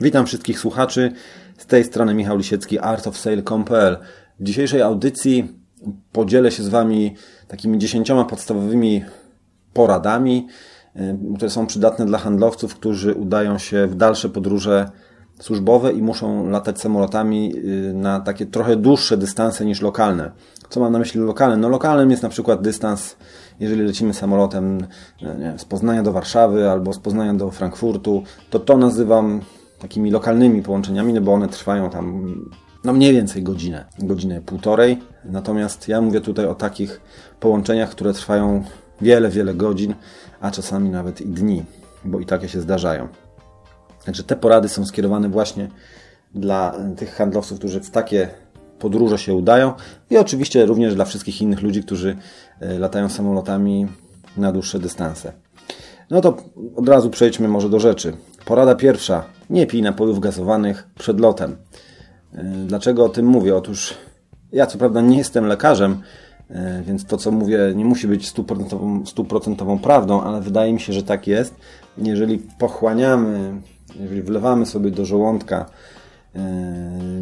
Witam 0.00 0.26
wszystkich 0.26 0.58
słuchaczy. 0.58 1.12
Z 1.58 1.66
tej 1.66 1.84
strony 1.84 2.14
Michał 2.14 2.36
Lisiecki, 2.36 2.78
artofsale.pl. 2.78 3.96
W 4.40 4.44
dzisiejszej 4.44 4.82
audycji 4.82 5.56
podzielę 6.12 6.50
się 6.50 6.62
z 6.62 6.68
Wami 6.68 7.16
takimi 7.48 7.78
dziesięcioma 7.78 8.24
podstawowymi 8.24 9.04
poradami, 9.72 10.46
y, 10.96 11.18
które 11.36 11.50
są 11.50 11.66
przydatne 11.66 12.06
dla 12.06 12.18
handlowców, 12.18 12.74
którzy 12.74 13.14
udają 13.14 13.58
się 13.58 13.86
w 13.86 13.94
dalsze 13.94 14.28
podróże 14.28 14.90
służbowe 15.40 15.92
i 15.92 16.02
muszą 16.02 16.50
latać 16.50 16.80
samolotami 16.80 17.56
y, 17.56 17.92
na 17.94 18.20
takie 18.20 18.46
trochę 18.46 18.76
dłuższe 18.76 19.16
dystanse 19.16 19.64
niż 19.64 19.80
lokalne. 19.80 20.30
Co 20.68 20.80
mam 20.80 20.92
na 20.92 20.98
myśli 20.98 21.20
lokalne? 21.20 21.56
No 21.56 21.68
lokalnym 21.68 22.10
jest 22.10 22.22
na 22.22 22.28
przykład 22.28 22.62
dystans, 22.62 23.16
jeżeli 23.60 23.82
lecimy 23.82 24.14
samolotem 24.14 24.86
wiem, 25.22 25.58
z 25.58 25.64
Poznania 25.64 26.02
do 26.02 26.12
Warszawy 26.12 26.70
albo 26.70 26.92
z 26.92 26.98
Poznania 26.98 27.34
do 27.34 27.50
Frankfurtu, 27.50 28.22
to 28.50 28.58
to 28.58 28.76
nazywam 28.76 29.40
takimi 29.80 30.10
lokalnymi 30.10 30.62
połączeniami, 30.62 31.12
no 31.12 31.20
bo 31.20 31.32
one 31.32 31.48
trwają 31.48 31.90
tam 31.90 32.34
no 32.84 32.92
mniej 32.92 33.12
więcej 33.12 33.42
godzinę, 33.42 33.84
godzinę 33.98 34.40
półtorej. 34.40 34.98
Natomiast 35.24 35.88
ja 35.88 36.00
mówię 36.00 36.20
tutaj 36.20 36.46
o 36.46 36.54
takich 36.54 37.00
połączeniach, 37.40 37.90
które 37.90 38.12
trwają 38.12 38.64
wiele, 39.00 39.28
wiele 39.28 39.54
godzin, 39.54 39.94
a 40.40 40.50
czasami 40.50 40.90
nawet 40.90 41.20
i 41.20 41.26
dni, 41.26 41.64
bo 42.04 42.20
i 42.20 42.26
takie 42.26 42.48
się 42.48 42.60
zdarzają. 42.60 43.08
Także 44.04 44.22
te 44.22 44.36
porady 44.36 44.68
są 44.68 44.86
skierowane 44.86 45.28
właśnie 45.28 45.68
dla 46.34 46.74
tych 46.96 47.14
handlowców, 47.14 47.58
którzy 47.58 47.80
w 47.80 47.90
takie 47.90 48.28
podróże 48.78 49.18
się 49.18 49.34
udają 49.34 49.72
i 50.10 50.16
oczywiście 50.16 50.66
również 50.66 50.94
dla 50.94 51.04
wszystkich 51.04 51.42
innych 51.42 51.62
ludzi, 51.62 51.82
którzy 51.82 52.16
e, 52.60 52.78
latają 52.78 53.08
samolotami 53.08 53.86
na 54.36 54.52
dłuższe 54.52 54.78
dystanse. 54.78 55.32
No 56.10 56.20
to 56.20 56.36
od 56.76 56.88
razu 56.88 57.10
przejdźmy 57.10 57.48
może 57.48 57.68
do 57.68 57.80
rzeczy. 57.80 58.12
Porada 58.44 58.74
pierwsza. 58.74 59.24
Nie 59.50 59.66
pij 59.66 59.82
napojów 59.82 60.20
gazowanych 60.20 60.88
przed 60.98 61.20
lotem. 61.20 61.56
E, 62.34 62.44
dlaczego 62.66 63.04
o 63.04 63.08
tym 63.08 63.26
mówię? 63.26 63.56
Otóż 63.56 63.94
ja 64.52 64.66
co 64.66 64.78
prawda 64.78 65.00
nie 65.00 65.18
jestem 65.18 65.46
lekarzem, 65.46 66.00
e, 66.50 66.82
więc 66.86 67.04
to 67.04 67.16
co 67.16 67.30
mówię 67.30 67.58
nie 67.74 67.84
musi 67.84 68.08
być 68.08 68.28
stuprocentową, 68.28 69.06
stuprocentową 69.06 69.78
prawdą, 69.78 70.22
ale 70.22 70.40
wydaje 70.40 70.72
mi 70.72 70.80
się, 70.80 70.92
że 70.92 71.02
tak 71.02 71.26
jest. 71.26 71.54
Jeżeli 71.98 72.38
pochłaniamy, 72.38 73.60
jeżeli 74.00 74.22
wlewamy 74.22 74.66
sobie 74.66 74.90
do 74.90 75.04
żołądka 75.04 75.66
e, 76.34 76.40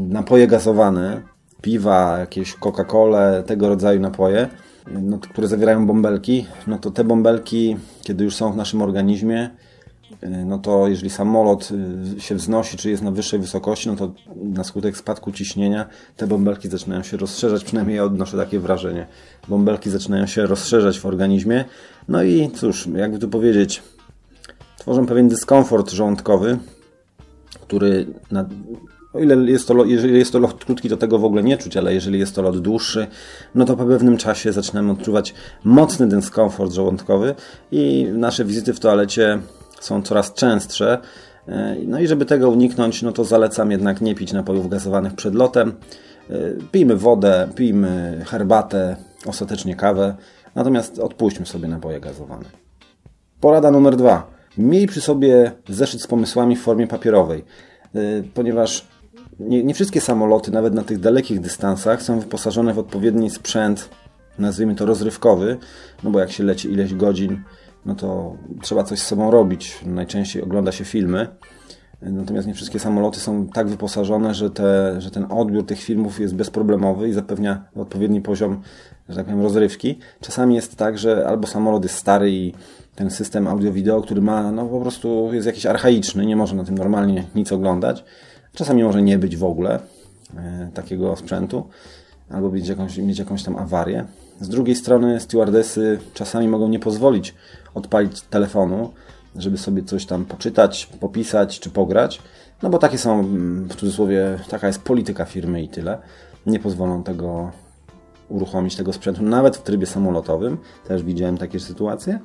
napoje 0.01 0.47
gazowane, 0.47 1.23
piwa, 1.63 2.19
jakieś 2.19 2.57
Coca-Colę, 2.57 3.43
tego 3.43 3.69
rodzaju 3.69 4.01
napoje, 4.01 4.49
no, 5.03 5.19
które 5.19 5.49
zawierają 5.49 5.87
bąbelki, 5.87 6.47
no 6.67 6.79
to 6.79 6.91
te 6.91 7.05
bąbelki, 7.05 7.77
kiedy 8.03 8.25
już 8.25 8.37
są 8.37 8.53
w 8.53 8.57
naszym 8.57 8.83
organizmie, 8.83 9.51
no 10.45 10.59
to 10.59 10.89
jeżeli 10.89 11.11
samolot 11.11 11.69
y, 12.17 12.21
się 12.21 12.35
wznosi, 12.35 12.77
czy 12.77 12.91
jest 12.91 13.03
na 13.03 13.11
wyższej 13.11 13.41
wysokości, 13.41 13.89
no 13.89 13.97
to 13.97 14.13
na 14.37 14.65
skutek 14.65 14.97
spadku 14.97 15.33
ciśnienia 15.33 15.87
te 16.17 16.27
bąbelki 16.27 16.69
zaczynają 16.69 17.03
się 17.03 17.17
rozszerzać, 17.17 17.65
przynajmniej 17.65 17.97
ja 17.97 18.05
odnoszę 18.05 18.37
takie 18.37 18.61
wrażenie. 18.61 19.07
Bąbelki 19.49 19.91
zaczynają 19.91 20.27
się 20.27 20.47
rozszerzać 20.47 21.01
w 21.01 21.07
organizmie, 21.07 21.65
no 22.09 22.23
i 22.23 22.51
cóż, 22.51 22.89
jakby 22.97 23.19
tu 23.19 23.29
powiedzieć, 23.29 23.83
tworzą 24.79 25.07
pewien 25.07 25.29
dyskomfort 25.29 25.91
żołądkowy, 25.91 26.59
który 27.61 28.07
na, 28.31 28.49
o 29.13 29.19
ile 29.19 29.37
jest 29.37 29.69
to, 29.69 29.85
jeżeli 29.85 30.19
jest 30.19 30.33
to 30.33 30.39
lot 30.39 30.65
krótki, 30.65 30.89
to 30.89 30.97
tego 30.97 31.19
w 31.19 31.25
ogóle 31.25 31.43
nie 31.43 31.59
czuć, 31.59 31.77
ale 31.77 31.95
jeżeli 31.95 32.19
jest 32.19 32.35
to 32.35 32.43
lot 32.43 32.61
dłuższy, 32.61 33.07
no 33.55 33.65
to 33.65 33.77
po 33.77 33.85
pewnym 33.85 34.17
czasie 34.17 34.53
zaczynamy 34.53 34.93
odczuwać 34.93 35.35
mocny 35.65 36.07
dyskomfort 36.07 36.73
żołądkowy 36.73 37.35
i 37.73 38.07
nasze 38.13 38.45
wizyty 38.45 38.75
w 38.75 38.81
toalecie 38.81 39.39
są 39.81 40.03
coraz 40.03 40.35
częstsze. 40.35 40.99
E, 41.49 41.77
no 41.87 42.01
i 42.01 42.07
żeby 42.07 42.25
tego 42.25 42.51
uniknąć, 42.51 43.03
no 43.03 43.13
to 43.13 43.25
zalecam 43.25 43.71
jednak 43.71 44.01
nie 44.01 44.15
pić 44.15 44.33
napojów 44.33 44.69
gazowanych 44.69 45.15
przed 45.15 45.35
lotem. 45.35 45.73
E, 46.31 46.35
pijmy 46.73 46.97
wodę, 46.97 47.49
pijmy 47.55 48.25
herbatę, 48.27 48.97
ostatecznie 49.27 49.77
kawę, 49.77 50.15
natomiast 50.55 50.99
odpuśćmy 50.99 51.47
sobie 51.47 51.69
napoje 51.69 52.01
gazowane. 52.01 52.45
Porada 53.41 53.71
numer 53.71 53.97
dwa. 53.97 54.39
Miej 54.59 54.87
przy 54.87 55.01
sobie 55.01 55.53
zeszyt 55.69 56.03
z 56.03 56.07
pomysłami 56.07 56.57
w 56.57 56.63
formie 56.63 56.87
papierowej, 56.87 57.45
e, 57.95 57.99
ponieważ 58.35 58.87
nie, 59.41 59.65
nie 59.65 59.75
wszystkie 59.75 60.01
samoloty, 60.01 60.51
nawet 60.51 60.75
na 60.75 60.83
tych 60.83 61.01
dalekich 61.01 61.41
dystansach, 61.41 62.03
są 62.03 62.21
wyposażone 62.21 62.75
w 62.75 62.79
odpowiedni 62.79 63.31
sprzęt, 63.31 63.89
nazwijmy 64.39 64.75
to 64.75 64.87
rozrywkowy, 64.87 65.57
no 66.03 66.11
bo 66.11 66.21
jak 66.21 66.33
się 66.33 66.45
leci 66.45 66.73
ileś 66.73 66.95
godzin, 66.95 67.43
no 67.89 67.95
to 67.95 68.37
trzeba 68.63 68.85
coś 68.85 68.99
z 68.99 69.07
sobą 69.07 69.31
robić. 69.31 69.81
Najczęściej 69.87 70.43
ogląda 70.43 70.73
się 70.73 70.85
filmy. 70.85 71.29
Natomiast 72.03 72.47
nie 72.47 72.55
wszystkie 72.55 72.79
samoloty 72.79 73.21
są 73.21 73.47
tak 73.47 73.69
wyposażone, 73.69 74.35
że, 74.35 74.51
te, 74.51 75.01
że 75.01 75.11
ten 75.11 75.27
odbiór 75.31 75.67
tych 75.67 75.81
filmów 75.81 76.21
jest 76.21 76.35
bezproblemowy 76.35 77.09
i 77.09 77.13
zapewnia 77.13 77.65
odpowiedni 77.77 78.21
poziom, 78.21 78.61
że 79.09 79.17
tak 79.17 79.25
powiem, 79.25 79.43
rozrywki. 79.43 79.99
Czasami 80.21 80.55
jest 80.55 80.77
tak, 80.77 80.99
że 80.99 81.27
albo 81.29 81.47
samolot 81.47 81.83
jest 81.83 81.95
stary 81.95 82.31
i 82.31 82.55
ten 82.95 83.11
system 83.11 83.47
audio-wideo, 83.47 84.03
który 84.03 84.21
ma, 84.21 84.53
no 84.53 84.67
po 84.67 84.81
prostu 84.81 85.31
jest 85.33 85.47
jakiś 85.47 85.67
archaiczny, 85.67 86.27
nie 86.27 86.37
może 86.37 86.55
na 86.55 86.65
tym 86.65 86.79
normalnie 86.79 87.25
nic 87.35 87.53
oglądać. 87.53 88.05
Czasami 88.55 88.85
może 88.85 89.03
nie 89.03 89.19
być 89.19 89.37
w 89.37 89.45
ogóle 89.45 89.81
e, 90.37 90.71
takiego 90.75 91.17
sprzętu, 91.17 91.69
albo 92.31 92.51
mieć 92.51 92.69
jakąś, 92.69 92.99
mieć 92.99 93.19
jakąś 93.19 93.43
tam 93.43 93.57
awarię. 93.57 94.05
Z 94.41 94.49
drugiej 94.49 94.77
strony 94.77 95.21
stewardesy 95.21 95.99
czasami 96.15 96.49
mogą 96.49 96.69
nie 96.69 96.79
pozwolić 96.79 97.35
odpalić 97.75 98.21
telefonu, 98.21 98.93
żeby 99.37 99.59
sobie 99.59 99.83
coś 99.83 100.07
tam 100.07 100.25
poczytać, 100.25 100.87
popisać 101.01 101.61
czy 101.61 101.71
pograć. 101.71 102.23
No 102.63 102.71
bo 102.71 102.79
takie 102.79 102.99
są, 102.99 103.23
w 103.69 103.75
cudzysłowie, 103.75 104.39
taka 104.51 104.67
jest 104.67 104.83
polityka 104.83 105.25
firmy 105.25 105.63
i 105.63 105.69
tyle. 105.69 105.99
Nie 106.47 106.59
pozwolą 106.59 107.03
tego 107.03 107.51
uruchomić, 108.29 108.77
tego 108.77 108.93
sprzętu, 108.93 109.23
nawet 109.23 109.57
w 109.57 109.63
trybie 109.63 109.87
samolotowym. 109.87 110.59
Też 110.89 111.03
widziałem 111.03 111.39
takie 111.39 111.61
sytuacje. 111.61 112.19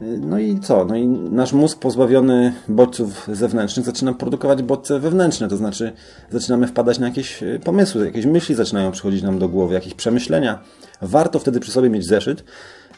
No 0.00 0.38
i 0.38 0.60
co? 0.60 0.84
No 0.84 0.96
i 0.96 1.06
nasz 1.08 1.52
mózg 1.52 1.78
pozbawiony 1.78 2.52
bodźców 2.68 3.28
zewnętrznych 3.32 3.86
zaczyna 3.86 4.14
produkować 4.14 4.62
bodźce 4.62 5.00
wewnętrzne, 5.00 5.48
to 5.48 5.56
znaczy 5.56 5.92
zaczynamy 6.30 6.66
wpadać 6.66 6.98
na 6.98 7.06
jakieś 7.06 7.42
e, 7.42 7.58
pomysły, 7.58 8.06
jakieś 8.06 8.26
myśli 8.26 8.54
zaczynają 8.54 8.92
przychodzić 8.92 9.22
nam 9.22 9.38
do 9.38 9.48
głowy, 9.48 9.74
jakieś 9.74 9.94
przemyślenia. 9.94 10.58
Warto 11.02 11.38
wtedy 11.38 11.60
przy 11.60 11.72
sobie 11.72 11.90
mieć 11.90 12.06
zeszyt 12.06 12.44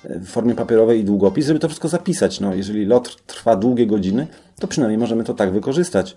e, 0.04 0.18
w 0.18 0.28
formie 0.28 0.54
papierowej 0.54 1.00
i 1.00 1.04
długopis, 1.04 1.46
żeby 1.46 1.60
to 1.60 1.68
wszystko 1.68 1.88
zapisać. 1.88 2.40
No, 2.40 2.54
jeżeli 2.54 2.86
lot 2.86 3.22
trwa 3.26 3.56
długie 3.56 3.86
godziny, 3.86 4.26
to 4.60 4.66
przynajmniej 4.66 4.98
możemy 4.98 5.24
to 5.24 5.34
tak 5.34 5.52
wykorzystać. 5.52 6.16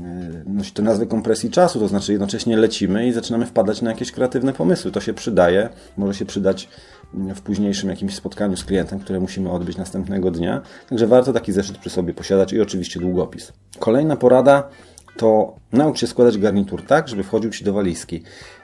E, 0.00 0.42
nosi 0.46 0.72
to 0.72 0.82
nazwę 0.82 1.06
kompresji 1.06 1.50
czasu, 1.50 1.78
to 1.78 1.88
znaczy 1.88 2.12
jednocześnie 2.12 2.56
lecimy 2.56 3.06
i 3.06 3.12
zaczynamy 3.12 3.46
wpadać 3.46 3.82
na 3.82 3.90
jakieś 3.90 4.12
kreatywne 4.12 4.52
pomysły. 4.52 4.92
To 4.92 5.00
się 5.00 5.14
przydaje, 5.14 5.68
może 5.96 6.14
się 6.14 6.24
przydać 6.24 6.68
w 7.14 7.40
późniejszym 7.40 7.90
jakimś 7.90 8.14
spotkaniu 8.14 8.56
z 8.56 8.64
klientem, 8.64 9.00
które 9.00 9.20
musimy 9.20 9.50
odbyć 9.50 9.76
następnego 9.76 10.30
dnia. 10.30 10.62
Także 10.88 11.06
warto 11.06 11.32
taki 11.32 11.52
zeszyt 11.52 11.78
przy 11.78 11.90
sobie 11.90 12.14
posiadać 12.14 12.52
i 12.52 12.60
oczywiście 12.60 13.00
długopis. 13.00 13.52
Kolejna 13.78 14.16
porada 14.16 14.68
to 15.16 15.56
naucz 15.72 16.00
się 16.00 16.06
składać 16.06 16.38
garnitur 16.38 16.82
tak, 16.82 17.08
żeby 17.08 17.22
wchodził 17.22 17.50
Ci 17.50 17.64
do 17.64 17.72
walizki. 17.72 18.22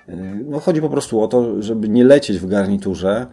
E, 0.08 0.16
no, 0.48 0.60
chodzi 0.60 0.80
po 0.80 0.88
prostu 0.88 1.20
o 1.20 1.28
to, 1.28 1.62
żeby 1.62 1.88
nie 1.88 2.04
lecieć 2.04 2.38
w 2.38 2.46
garniturze, 2.46 3.26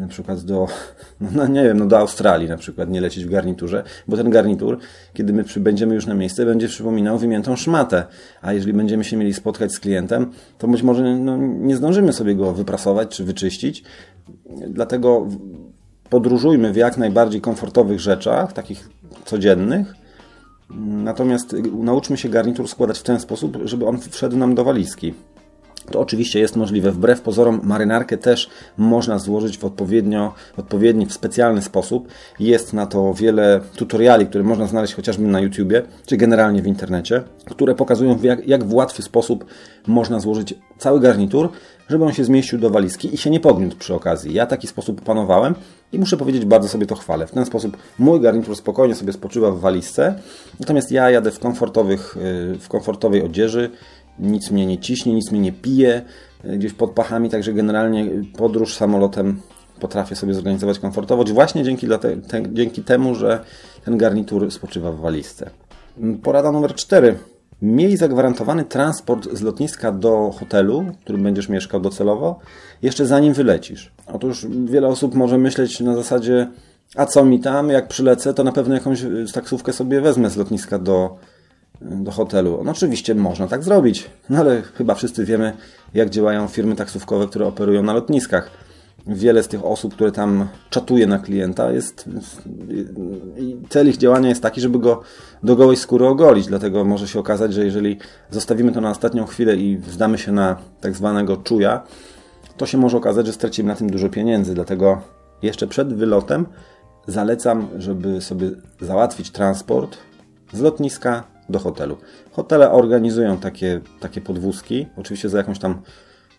na 0.00 0.08
przykład 0.08 0.40
do, 0.40 0.66
no 1.36 1.46
nie 1.46 1.62
wiem, 1.62 1.78
no 1.78 1.86
do 1.86 1.98
Australii 1.98 2.48
na 2.48 2.56
przykład, 2.56 2.90
nie 2.90 3.00
lecieć 3.00 3.24
w 3.24 3.30
garniturze, 3.30 3.84
bo 4.08 4.16
ten 4.16 4.30
garnitur, 4.30 4.78
kiedy 5.12 5.32
my 5.32 5.44
przybędziemy 5.44 5.94
już 5.94 6.06
na 6.06 6.14
miejsce, 6.14 6.46
będzie 6.46 6.68
przypominał 6.68 7.18
wymiętą 7.18 7.56
szmatę, 7.56 8.04
a 8.42 8.52
jeżeli 8.52 8.72
będziemy 8.72 9.04
się 9.04 9.16
mieli 9.16 9.34
spotkać 9.34 9.72
z 9.72 9.80
klientem, 9.80 10.30
to 10.58 10.68
być 10.68 10.82
może 10.82 11.16
no, 11.16 11.36
nie 11.36 11.76
zdążymy 11.76 12.12
sobie 12.12 12.34
go 12.34 12.52
wyprasować 12.52 13.08
czy 13.08 13.24
wyczyścić, 13.24 13.84
dlatego 14.68 15.26
podróżujmy 16.10 16.72
w 16.72 16.76
jak 16.76 16.98
najbardziej 16.98 17.40
komfortowych 17.40 18.00
rzeczach, 18.00 18.52
takich 18.52 18.88
codziennych, 19.24 19.94
natomiast 20.86 21.56
nauczmy 21.72 22.16
się 22.16 22.28
garnitur 22.28 22.68
składać 22.68 22.98
w 22.98 23.02
ten 23.02 23.20
sposób, 23.20 23.58
żeby 23.64 23.86
on 23.86 23.98
wszedł 23.98 24.36
nam 24.36 24.54
do 24.54 24.64
walizki. 24.64 25.14
To 25.90 26.00
oczywiście 26.00 26.40
jest 26.40 26.56
możliwe. 26.56 26.92
Wbrew 26.92 27.20
pozorom 27.20 27.60
marynarkę 27.62 28.18
też 28.18 28.50
można 28.76 29.18
złożyć 29.18 29.58
w 29.58 29.64
odpowiednio, 29.64 30.32
odpowiedni, 30.56 31.06
w 31.06 31.12
specjalny 31.12 31.62
sposób. 31.62 32.08
Jest 32.40 32.72
na 32.72 32.86
to 32.86 33.14
wiele 33.14 33.60
tutoriali, 33.76 34.26
które 34.26 34.44
można 34.44 34.66
znaleźć 34.66 34.94
chociażby 34.94 35.26
na 35.26 35.40
YouTubie, 35.40 35.82
czy 36.06 36.16
generalnie 36.16 36.62
w 36.62 36.66
internecie, 36.66 37.22
które 37.50 37.74
pokazują 37.74 38.18
jak, 38.22 38.48
jak 38.48 38.64
w 38.64 38.74
łatwy 38.74 39.02
sposób 39.02 39.44
można 39.86 40.20
złożyć 40.20 40.54
cały 40.78 41.00
garnitur, 41.00 41.48
żeby 41.88 42.04
on 42.04 42.12
się 42.12 42.24
zmieścił 42.24 42.58
do 42.58 42.70
walizki 42.70 43.14
i 43.14 43.16
się 43.16 43.30
nie 43.30 43.40
pogniótł 43.40 43.76
przy 43.76 43.94
okazji. 43.94 44.34
Ja 44.34 44.46
taki 44.46 44.66
sposób 44.66 45.00
panowałem 45.00 45.54
i 45.92 45.98
muszę 45.98 46.16
powiedzieć, 46.16 46.44
bardzo 46.44 46.68
sobie 46.68 46.86
to 46.86 46.94
chwalę. 46.94 47.26
W 47.26 47.30
ten 47.30 47.46
sposób 47.46 47.76
mój 47.98 48.20
garnitur 48.20 48.56
spokojnie 48.56 48.94
sobie 48.94 49.12
spoczywa 49.12 49.50
w 49.50 49.60
walizce, 49.60 50.14
natomiast 50.60 50.92
ja 50.92 51.10
jadę 51.10 51.30
w, 51.30 51.38
komfortowych, 51.38 52.16
y, 52.16 52.58
w 52.58 52.68
komfortowej 52.68 53.22
odzieży, 53.22 53.70
nic 54.18 54.50
mnie 54.50 54.66
nie 54.66 54.78
ciśnie, 54.78 55.14
nic 55.14 55.32
mnie 55.32 55.40
nie 55.40 55.52
pije 55.52 56.02
e, 56.44 56.56
gdzieś 56.56 56.72
pod 56.72 56.90
pachami, 56.90 57.30
także 57.30 57.52
generalnie 57.52 58.06
podróż 58.36 58.74
samolotem 58.74 59.40
potrafię 59.80 60.16
sobie 60.16 60.34
zorganizować 60.34 60.78
komfortowo, 60.78 61.24
właśnie 61.24 61.64
dzięki, 61.64 61.88
te, 61.88 61.98
te, 61.98 62.42
dzięki 62.52 62.82
temu, 62.82 63.14
że 63.14 63.44
ten 63.84 63.98
garnitur 63.98 64.50
spoczywa 64.50 64.92
w 64.92 65.00
walizce. 65.00 65.50
Porada 66.22 66.52
numer 66.52 66.74
4. 66.74 67.18
Miej 67.62 67.96
zagwarantowany 67.96 68.64
transport 68.64 69.28
z 69.32 69.42
lotniska 69.42 69.92
do 69.92 70.30
hotelu, 70.38 70.82
w 70.82 70.98
którym 70.98 71.22
będziesz 71.22 71.48
mieszkał 71.48 71.80
docelowo, 71.80 72.38
jeszcze 72.82 73.06
zanim 73.06 73.32
wylecisz. 73.32 73.92
Otóż 74.06 74.46
wiele 74.64 74.88
osób 74.88 75.14
może 75.14 75.38
myśleć 75.38 75.80
na 75.80 75.96
zasadzie, 75.96 76.48
a 76.96 77.06
co 77.06 77.24
mi 77.24 77.40
tam, 77.40 77.70
jak 77.70 77.88
przylecę, 77.88 78.34
to 78.34 78.44
na 78.44 78.52
pewno 78.52 78.74
jakąś 78.74 79.04
taksówkę 79.34 79.72
sobie 79.72 80.00
wezmę 80.00 80.30
z 80.30 80.36
lotniska 80.36 80.78
do, 80.78 81.16
do 81.84 82.10
hotelu. 82.10 82.60
No 82.64 82.70
oczywiście 82.70 83.14
można 83.14 83.46
tak 83.46 83.62
zrobić, 83.62 84.10
no 84.30 84.38
ale 84.38 84.62
chyba 84.62 84.94
wszyscy 84.94 85.24
wiemy, 85.24 85.52
jak 85.94 86.10
działają 86.10 86.48
firmy 86.48 86.76
taksówkowe, 86.76 87.26
które 87.26 87.46
operują 87.46 87.82
na 87.82 87.92
lotniskach. 87.92 88.50
Wiele 89.06 89.42
z 89.42 89.48
tych 89.48 89.64
osób, 89.64 89.94
które 89.94 90.12
tam 90.12 90.48
czatuje 90.70 91.06
na 91.06 91.18
klienta, 91.18 91.72
jest. 91.72 92.08
Cel 93.68 93.88
ich 93.88 93.96
działania 93.96 94.28
jest 94.28 94.42
taki, 94.42 94.60
żeby 94.60 94.78
go 94.78 95.02
do 95.42 95.56
gołej 95.56 95.76
skóry 95.76 96.06
ogolić. 96.06 96.46
Dlatego 96.46 96.84
może 96.84 97.08
się 97.08 97.18
okazać, 97.18 97.54
że 97.54 97.64
jeżeli 97.64 97.98
zostawimy 98.30 98.72
to 98.72 98.80
na 98.80 98.90
ostatnią 98.90 99.26
chwilę 99.26 99.56
i 99.56 99.80
zdamy 99.90 100.18
się 100.18 100.32
na 100.32 100.56
tak 100.80 100.94
zwanego 100.96 101.36
czuja, 101.36 101.82
to 102.56 102.66
się 102.66 102.78
może 102.78 102.96
okazać, 102.96 103.26
że 103.26 103.32
stracimy 103.32 103.68
na 103.68 103.74
tym 103.74 103.90
dużo 103.90 104.08
pieniędzy. 104.08 104.54
Dlatego 104.54 105.00
jeszcze 105.42 105.66
przed 105.66 105.94
wylotem 105.94 106.46
zalecam, 107.06 107.68
żeby 107.78 108.20
sobie 108.20 108.50
załatwić 108.80 109.30
transport 109.30 109.96
z 110.52 110.60
lotniska 110.60 111.33
do 111.48 111.58
hotelu. 111.58 111.96
Hotele 112.32 112.70
organizują 112.70 113.36
takie, 113.36 113.80
takie 114.00 114.20
podwózki, 114.20 114.86
oczywiście 114.96 115.28
za 115.28 115.38
jakąś 115.38 115.58
tam 115.58 115.82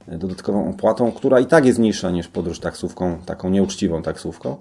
dodatkową 0.08 0.70
opłatą, 0.70 1.12
która 1.12 1.40
i 1.40 1.46
tak 1.46 1.66
jest 1.66 1.80
niższa 1.80 2.12
niż 2.12 2.28
podróż 2.28 2.60
taksówką, 2.60 3.18
taką 3.26 3.50
nieuczciwą 3.50 4.02
taksówką. 4.02 4.56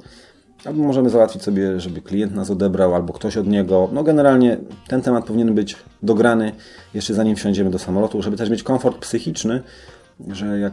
Albo 0.64 0.82
możemy 0.82 1.10
załatwić 1.10 1.42
sobie, 1.42 1.80
żeby 1.80 2.02
klient 2.02 2.34
nas 2.34 2.50
odebrał, 2.50 2.94
albo 2.94 3.12
ktoś 3.12 3.36
od 3.36 3.46
niego. 3.46 3.88
No 3.92 4.02
generalnie 4.02 4.56
ten 4.88 5.02
temat 5.02 5.24
powinien 5.24 5.54
być 5.54 5.76
dograny 6.02 6.52
jeszcze 6.94 7.14
zanim 7.14 7.36
wsiądziemy 7.36 7.70
do 7.70 7.78
samolotu, 7.78 8.22
żeby 8.22 8.36
też 8.36 8.50
mieć 8.50 8.62
komfort 8.62 8.98
psychiczny, 8.98 9.62
że 10.28 10.58
jak 10.58 10.72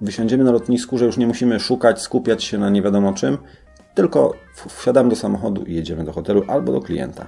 wysiądziemy 0.00 0.44
na 0.44 0.50
lotnisku, 0.52 0.98
że 0.98 1.04
już 1.04 1.16
nie 1.16 1.26
musimy 1.26 1.60
szukać, 1.60 2.02
skupiać 2.02 2.44
się 2.44 2.58
na 2.58 2.70
nie 2.70 2.82
wiadomo 2.82 3.12
czym, 3.12 3.38
tylko 3.94 4.34
wsiadamy 4.68 5.10
do 5.10 5.16
samochodu 5.16 5.64
i 5.64 5.74
jedziemy 5.74 6.04
do 6.04 6.12
hotelu 6.12 6.42
albo 6.48 6.72
do 6.72 6.80
klienta. 6.80 7.26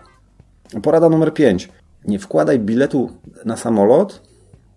Porada 0.82 1.08
numer 1.08 1.34
5. 1.34 1.69
Nie 2.05 2.19
wkładaj 2.19 2.58
biletu 2.58 3.11
na 3.44 3.56
samolot 3.56 4.23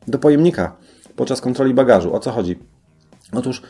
do 0.08 0.20
pojemnika 0.20 0.76
podczas 1.16 1.42
kontroli 1.42 1.74
bagażu. 1.74 2.16
O 2.16 2.20
co 2.20 2.32
chodzi? 2.32 2.60
Otóż 3.34 3.62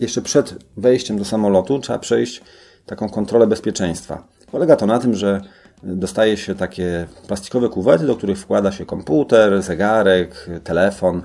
jeszcze 0.00 0.22
przed 0.22 0.64
wejściem 0.76 1.18
do 1.18 1.24
samolotu 1.24 1.78
trzeba 1.78 1.98
przejść 1.98 2.42
taką 2.86 3.08
kontrolę 3.08 3.46
bezpieczeństwa. 3.46 4.24
Polega 4.50 4.76
to 4.76 4.86
na 4.86 4.98
tym, 4.98 5.14
że 5.14 5.40
dostaje 5.82 6.36
się 6.36 6.54
takie 6.54 7.06
plastikowe 7.26 7.68
kuwety, 7.68 8.06
do 8.06 8.16
których 8.16 8.38
wkłada 8.38 8.72
się 8.72 8.86
komputer, 8.86 9.62
zegarek, 9.62 10.50
telefon, 10.64 11.22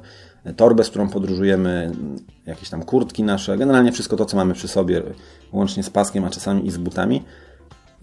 torbę, 0.55 0.83
z 0.83 0.89
którą 0.89 1.09
podróżujemy, 1.09 1.91
jakieś 2.45 2.69
tam 2.69 2.83
kurtki 2.83 3.23
nasze, 3.23 3.57
generalnie 3.57 3.91
wszystko 3.91 4.17
to, 4.17 4.25
co 4.25 4.37
mamy 4.37 4.53
przy 4.53 4.67
sobie, 4.67 5.03
łącznie 5.53 5.83
z 5.83 5.89
paskiem, 5.89 6.25
a 6.25 6.29
czasami 6.29 6.67
i 6.67 6.71
z 6.71 6.77
butami. 6.77 7.23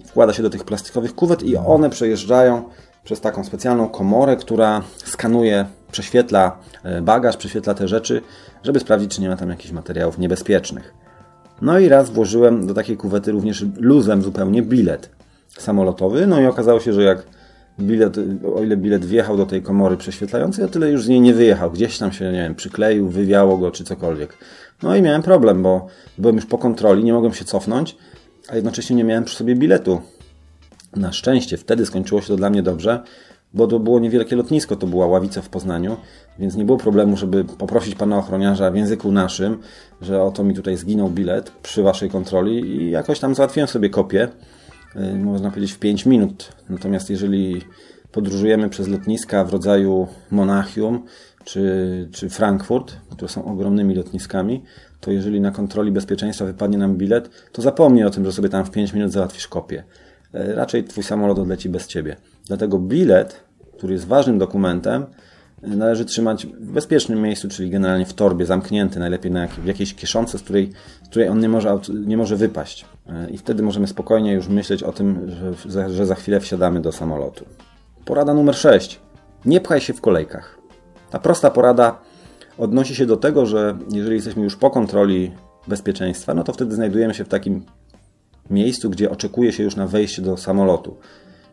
Wkłada 0.07 0.33
się 0.33 0.43
do 0.43 0.51
tych 0.51 0.65
plastikowych 0.65 1.15
kuwet 1.15 1.43
i 1.43 1.57
one 1.57 1.91
przejeżdżają 1.91 2.63
przez 3.11 3.21
taką 3.21 3.45
specjalną 3.45 3.89
komorę, 3.89 4.37
która 4.37 4.83
skanuje, 4.97 5.67
prześwietla 5.93 6.59
e, 6.83 7.03
bagaż, 7.03 7.37
prześwietla 7.37 7.75
te 7.75 7.89
rzeczy, 7.89 8.23
żeby 8.63 8.81
sprawdzić, 8.81 9.15
czy 9.15 9.21
nie 9.21 9.29
ma 9.29 9.37
tam 9.37 9.51
jakichś 9.51 9.73
materiałów 9.73 10.19
niebezpiecznych. 10.19 10.95
No 11.63 11.79
i 11.79 11.89
raz 11.89 12.11
włożyłem 12.11 12.67
do 12.67 12.75
takiej 12.75 12.97
kuwety 12.97 13.33
również 13.33 13.65
luzem 13.77 14.23
zupełnie 14.23 14.63
bilet 14.63 15.11
samolotowy, 15.59 16.27
no 16.27 16.41
i 16.41 16.47
okazało 16.47 16.81
się, 16.81 16.93
że 16.93 17.03
jak 17.03 17.23
bilet, 17.81 18.17
o 18.57 18.63
ile 18.63 18.77
bilet 18.77 19.05
wjechał 19.05 19.37
do 19.37 19.47
tej 19.47 19.63
komory 19.63 19.97
prześwietlającej, 19.97 20.65
o 20.65 20.69
tyle 20.69 20.91
już 20.91 21.05
z 21.05 21.09
niej 21.09 21.21
nie 21.21 21.35
wyjechał. 21.35 21.71
Gdzieś 21.71 21.99
tam 21.99 22.13
się, 22.13 22.25
nie 22.25 22.43
wiem, 22.43 22.55
przykleił, 22.55 23.09
wywiało 23.09 23.59
go 23.59 23.71
czy 23.71 23.85
cokolwiek. 23.85 24.37
No 24.83 24.97
i 24.97 25.03
miałem 25.03 25.23
problem, 25.23 25.63
bo 25.63 25.87
byłem 26.19 26.37
już 26.37 26.47
po 26.47 26.59
kontroli, 26.59 27.05
nie 27.05 27.13
mogłem 27.13 27.33
się 27.33 27.45
cofnąć, 27.45 27.97
a 28.49 28.57
jednocześnie 28.57 28.97
nie 28.97 29.05
miałem 29.05 29.25
przy 29.25 29.37
sobie 29.37 29.55
biletu. 29.55 30.01
Na 30.97 31.13
szczęście 31.13 31.57
wtedy 31.57 31.87
skończyło 31.87 32.21
się 32.21 32.29
to 32.29 32.37
dla 32.37 32.51
mnie 32.51 32.63
dobrze, 32.63 33.03
bo 33.55 33.67
to 33.67 33.79
było 33.79 34.01
niewielkie 34.01 34.37
lotnisko, 34.37 34.77
to 34.77 34.87
była 34.87 35.07
ławica 35.07 35.43
w 35.43 35.49
Poznaniu, 35.49 35.97
więc 36.39 36.57
nie 36.57 36.65
było 36.65 36.79
problemu, 36.79 37.17
żeby 37.17 37.45
poprosić 37.45 37.95
pana 37.95 38.19
ochroniarza 38.19 38.71
w 38.71 38.77
języku 38.77 39.13
naszym, 39.13 39.59
że 40.01 40.23
oto 40.23 40.45
mi 40.45 40.55
tutaj 40.55 40.77
zginął 40.77 41.11
bilet 41.11 41.51
przy 41.51 41.83
waszej 41.83 42.11
kontroli 42.11 42.61
i 42.61 42.91
jakoś 42.91 43.21
tam 43.21 43.35
załatwiłem 43.35 43.69
sobie 43.69 43.91
kopię, 43.91 44.29
y, 44.97 45.15
można 45.15 45.51
powiedzieć 45.51 45.73
w 45.73 45.79
5 45.79 46.07
minut. 46.07 46.53
Natomiast 46.69 47.11
jeżeli 47.11 47.63
podróżujemy 48.13 48.69
przez 48.69 48.89
lotniska 48.89 49.45
w 49.45 49.53
rodzaju 49.53 50.09
Monachium 50.31 51.03
czy, 51.45 52.09
czy 52.13 52.29
Frankfurt, 52.29 52.97
które 53.11 53.29
są 53.29 53.45
ogromnymi 53.45 53.95
lotniskami, 53.95 54.63
to 55.01 55.11
jeżeli 55.11 55.41
na 55.41 55.51
kontroli 55.51 55.93
bezpieczeństwa 55.93 56.45
wypadnie 56.45 56.79
nam 56.79 56.97
bilet, 56.97 57.31
to 57.53 57.63
zapomnij 57.63 58.05
o 58.05 58.11
tym, 58.11 58.25
że 58.25 58.33
sobie 58.33 58.49
tam 58.49 58.65
w 58.65 58.71
5 58.71 58.93
minut 58.93 59.13
załatwisz 59.13 59.49
kopię. 59.49 59.85
E, 60.35 60.55
raczej 60.55 60.85
twój 60.85 61.05
samolot 61.05 61.39
odleci 61.39 61.69
bez 61.69 61.87
ciebie. 61.87 62.17
Dlatego 62.47 62.79
bilet, 62.79 63.45
który 63.79 63.93
jest 63.93 64.07
ważnym 64.07 64.39
dokumentem, 64.39 65.07
e, 65.63 65.69
należy 65.69 66.05
trzymać 66.05 66.47
w 66.47 66.73
bezpiecznym 66.73 67.23
miejscu, 67.23 67.49
czyli 67.49 67.71
generalnie 67.71 68.07
w 68.07 68.15
torbie, 68.15 68.47
zamknięty, 68.47 68.99
najlepiej 68.99 69.33
na 69.33 69.41
jak, 69.41 69.51
w 69.51 69.67
jakiejś 69.67 69.95
kieszonce, 69.95 70.39
z 70.39 70.43
której, 70.43 70.73
z 71.03 71.09
której 71.09 71.29
on 71.29 71.41
nie 71.41 71.49
może, 71.49 71.79
nie 72.07 72.17
może 72.17 72.37
wypaść. 72.37 72.85
E, 73.07 73.31
I 73.31 73.39
wtedy 73.39 73.63
możemy 73.63 73.87
spokojnie 73.87 74.33
już 74.33 74.49
myśleć 74.49 74.83
o 74.83 74.93
tym, 74.93 75.31
że, 75.67 75.91
że 75.91 76.07
za 76.07 76.15
chwilę 76.15 76.41
wsiadamy 76.41 76.81
do 76.81 76.93
samolotu. 76.93 77.45
Porada 78.05 78.35
numer 78.35 78.57
6. 78.57 79.01
Nie 79.45 79.61
pchaj 79.61 79.81
się 79.81 79.93
w 79.93 80.01
kolejkach. 80.01 80.59
Ta 81.11 81.19
prosta 81.19 81.51
porada 81.51 81.99
odnosi 82.59 82.95
się 82.95 83.07
do 83.07 83.17
tego, 83.17 83.47
że 83.47 83.79
jeżeli 83.93 84.17
jesteśmy 84.17 84.43
już 84.43 84.57
po 84.57 84.71
kontroli 84.71 85.33
bezpieczeństwa, 85.69 86.35
no 86.35 86.45
to 86.45 86.53
wtedy 86.53 86.75
znajdujemy 86.75 87.15
się 87.15 87.25
w 87.25 87.29
takim 87.29 87.65
miejscu, 88.51 88.91
gdzie 88.91 89.11
oczekuje 89.11 89.53
się 89.53 89.63
już 89.63 89.77
na 89.77 89.87
wejście 89.87 90.23
do 90.23 90.37
samolotu. 90.37 90.97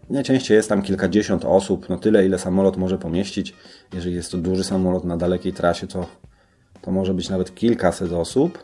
Najczęściej 0.09 0.55
jest 0.55 0.69
tam 0.69 0.81
kilkadziesiąt 0.81 1.45
osób, 1.45 1.89
no 1.89 1.97
tyle 1.97 2.25
ile 2.25 2.39
samolot 2.39 2.77
może 2.77 2.97
pomieścić. 2.97 3.53
Jeżeli 3.93 4.15
jest 4.15 4.31
to 4.31 4.37
duży 4.37 4.63
samolot 4.63 5.03
na 5.03 5.17
dalekiej 5.17 5.53
trasie, 5.53 5.87
to, 5.87 6.07
to 6.81 6.91
może 6.91 7.13
być 7.13 7.29
nawet 7.29 7.55
kilkaset 7.55 8.11
osób. 8.11 8.63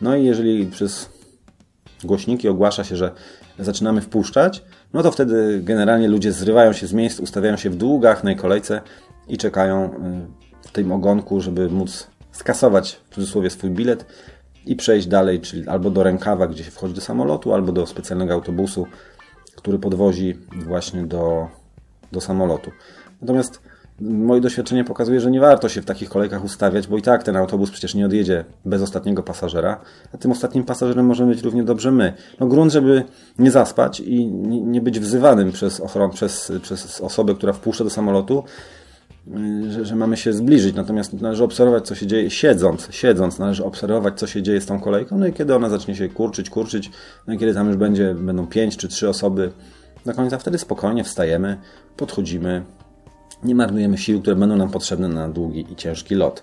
No 0.00 0.16
i 0.16 0.24
jeżeli 0.24 0.66
przez 0.66 1.10
głośniki 2.04 2.48
ogłasza 2.48 2.84
się, 2.84 2.96
że 2.96 3.10
zaczynamy 3.58 4.00
wpuszczać, 4.00 4.62
no 4.92 5.02
to 5.02 5.12
wtedy 5.12 5.60
generalnie 5.64 6.08
ludzie 6.08 6.32
zrywają 6.32 6.72
się 6.72 6.86
z 6.86 6.92
miejsc, 6.92 7.20
ustawiają 7.20 7.56
się 7.56 7.70
w 7.70 7.76
długach 7.76 8.24
na 8.24 8.34
kolejce 8.34 8.80
i 9.28 9.38
czekają 9.38 9.84
y, 9.84 9.88
w 10.62 10.72
tym 10.72 10.92
ogonku, 10.92 11.40
żeby 11.40 11.68
móc 11.68 12.06
skasować 12.32 13.00
w 13.10 13.14
cudzysłowie 13.14 13.50
swój 13.50 13.70
bilet 13.70 14.06
i 14.66 14.76
przejść 14.76 15.06
dalej, 15.06 15.40
czyli 15.40 15.68
albo 15.68 15.90
do 15.90 16.02
rękawa, 16.02 16.46
gdzie 16.46 16.64
się 16.64 16.70
wchodzi 16.70 16.94
do 16.94 17.00
samolotu, 17.00 17.54
albo 17.54 17.72
do 17.72 17.86
specjalnego 17.86 18.34
autobusu, 18.34 18.86
który 19.56 19.78
podwozi 19.78 20.38
właśnie 20.66 21.02
do, 21.02 21.48
do 22.12 22.20
samolotu. 22.20 22.70
Natomiast 23.20 23.60
moje 24.00 24.40
doświadczenie 24.40 24.84
pokazuje, 24.84 25.20
że 25.20 25.30
nie 25.30 25.40
warto 25.40 25.68
się 25.68 25.82
w 25.82 25.84
takich 25.84 26.08
kolejkach 26.08 26.44
ustawiać, 26.44 26.86
bo 26.86 26.98
i 26.98 27.02
tak 27.02 27.22
ten 27.22 27.36
autobus 27.36 27.70
przecież 27.70 27.94
nie 27.94 28.06
odjedzie 28.06 28.44
bez 28.64 28.82
ostatniego 28.82 29.22
pasażera, 29.22 29.80
a 30.14 30.18
tym 30.18 30.32
ostatnim 30.32 30.64
pasażerem 30.64 31.06
możemy 31.06 31.34
być 31.34 31.42
równie 31.42 31.64
dobrze 31.64 31.92
my. 31.92 32.12
No 32.40 32.46
grunt, 32.46 32.72
żeby 32.72 33.04
nie 33.38 33.50
zaspać 33.50 34.00
i 34.00 34.26
nie 34.46 34.80
być 34.80 35.00
wzywanym 35.00 35.52
przez, 35.52 35.80
ochron, 35.80 36.10
przez, 36.10 36.52
przez 36.62 37.00
osobę, 37.00 37.34
która 37.34 37.52
wpuszcza 37.52 37.84
do 37.84 37.90
samolotu, 37.90 38.44
że, 39.68 39.84
że, 39.84 39.96
mamy 39.96 40.16
się 40.16 40.32
zbliżyć, 40.32 40.74
natomiast 40.74 41.12
należy 41.12 41.44
obserwować, 41.44 41.86
co 41.86 41.94
się 41.94 42.06
dzieje 42.06 42.30
siedząc, 42.30 42.88
siedząc, 42.90 43.38
należy 43.38 43.64
obserwować, 43.64 44.18
co 44.18 44.26
się 44.26 44.42
dzieje 44.42 44.60
z 44.60 44.66
tą 44.66 44.80
kolejką, 44.80 45.18
no 45.18 45.26
i 45.26 45.32
kiedy 45.32 45.54
ona 45.54 45.68
zacznie 45.68 45.94
się 45.94 46.08
kurczyć, 46.08 46.50
kurczyć, 46.50 46.90
no 47.26 47.34
i 47.34 47.38
kiedy 47.38 47.54
tam 47.54 47.68
już 47.68 47.76
będzie, 47.76 48.14
będą 48.14 48.46
pięć 48.46 48.76
czy 48.76 48.88
trzy 48.88 49.08
osoby 49.08 49.52
do 50.06 50.14
końca, 50.14 50.38
wtedy 50.38 50.58
spokojnie 50.58 51.04
wstajemy, 51.04 51.56
podchodzimy, 51.96 52.62
nie 53.44 53.54
marnujemy 53.54 53.98
sił, 53.98 54.20
które 54.20 54.36
będą 54.36 54.56
nam 54.56 54.70
potrzebne 54.70 55.08
na 55.08 55.28
długi 55.28 55.66
i 55.72 55.76
ciężki 55.76 56.14
lot. 56.14 56.42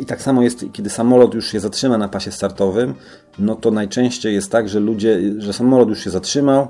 I 0.00 0.06
tak 0.06 0.22
samo 0.22 0.42
jest, 0.42 0.64
kiedy 0.72 0.90
samolot 0.90 1.34
już 1.34 1.52
się 1.52 1.60
zatrzyma 1.60 1.98
na 1.98 2.08
pasie 2.08 2.32
startowym, 2.32 2.94
no 3.38 3.54
to 3.54 3.70
najczęściej 3.70 4.34
jest 4.34 4.52
tak, 4.52 4.68
że 4.68 4.80
ludzie, 4.80 5.20
że 5.38 5.52
samolot 5.52 5.88
już 5.88 6.04
się 6.04 6.10
zatrzymał, 6.10 6.68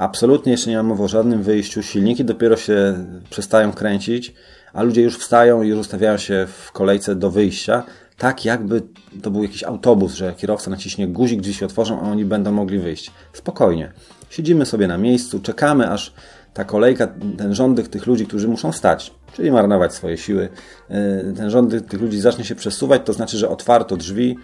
Absolutnie 0.00 0.52
jeszcze 0.52 0.70
nie 0.70 0.76
ma 0.76 0.82
mowy 0.82 1.02
o 1.02 1.08
żadnym 1.08 1.42
wyjściu. 1.42 1.82
Silniki 1.82 2.24
dopiero 2.24 2.56
się 2.56 3.04
przestają 3.30 3.72
kręcić, 3.72 4.34
a 4.72 4.82
ludzie 4.82 5.02
już 5.02 5.18
wstają 5.18 5.62
i 5.62 5.68
już 5.68 5.78
ustawiają 5.78 6.16
się 6.16 6.46
w 6.46 6.72
kolejce 6.72 7.14
do 7.14 7.30
wyjścia. 7.30 7.82
Tak 8.16 8.44
jakby 8.44 8.82
to 9.22 9.30
był 9.30 9.42
jakiś 9.42 9.64
autobus, 9.64 10.14
że 10.14 10.34
kierowca 10.36 10.70
naciśnie 10.70 11.08
guzik, 11.08 11.40
gdzieś 11.40 11.58
się 11.58 11.66
otworzą, 11.66 12.00
a 12.00 12.02
oni 12.02 12.24
będą 12.24 12.52
mogli 12.52 12.78
wyjść. 12.78 13.10
Spokojnie. 13.32 13.92
Siedzimy 14.30 14.66
sobie 14.66 14.88
na 14.88 14.98
miejscu, 14.98 15.40
czekamy 15.40 15.90
aż 15.90 16.12
ta 16.54 16.64
kolejka, 16.64 17.08
ten 17.38 17.54
rządek 17.54 17.88
tych 17.88 18.06
ludzi, 18.06 18.26
którzy 18.26 18.48
muszą 18.48 18.72
stać, 18.72 19.14
czyli 19.32 19.50
marnować 19.50 19.94
swoje 19.94 20.18
siły, 20.18 20.48
y, 20.90 21.34
ten 21.36 21.50
rządek 21.50 21.86
tych 21.86 22.00
ludzi 22.00 22.20
zacznie 22.20 22.44
się 22.44 22.54
przesuwać, 22.54 23.02
to 23.04 23.12
znaczy, 23.12 23.38
że 23.38 23.48
otwarto 23.48 23.96
drzwi 23.96 24.36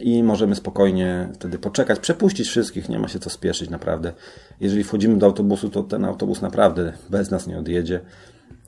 i 0.00 0.22
możemy 0.22 0.54
spokojnie 0.54 1.28
wtedy 1.34 1.58
poczekać, 1.58 2.00
przepuścić 2.00 2.48
wszystkich, 2.48 2.88
nie 2.88 2.98
ma 2.98 3.08
się 3.08 3.18
co 3.18 3.30
spieszyć 3.30 3.70
naprawdę. 3.70 4.12
Jeżeli 4.60 4.84
wchodzimy 4.84 5.18
do 5.18 5.26
autobusu, 5.26 5.70
to 5.70 5.82
ten 5.82 6.04
autobus 6.04 6.42
naprawdę 6.42 6.92
bez 7.10 7.30
nas 7.30 7.46
nie 7.46 7.58
odjedzie, 7.58 8.00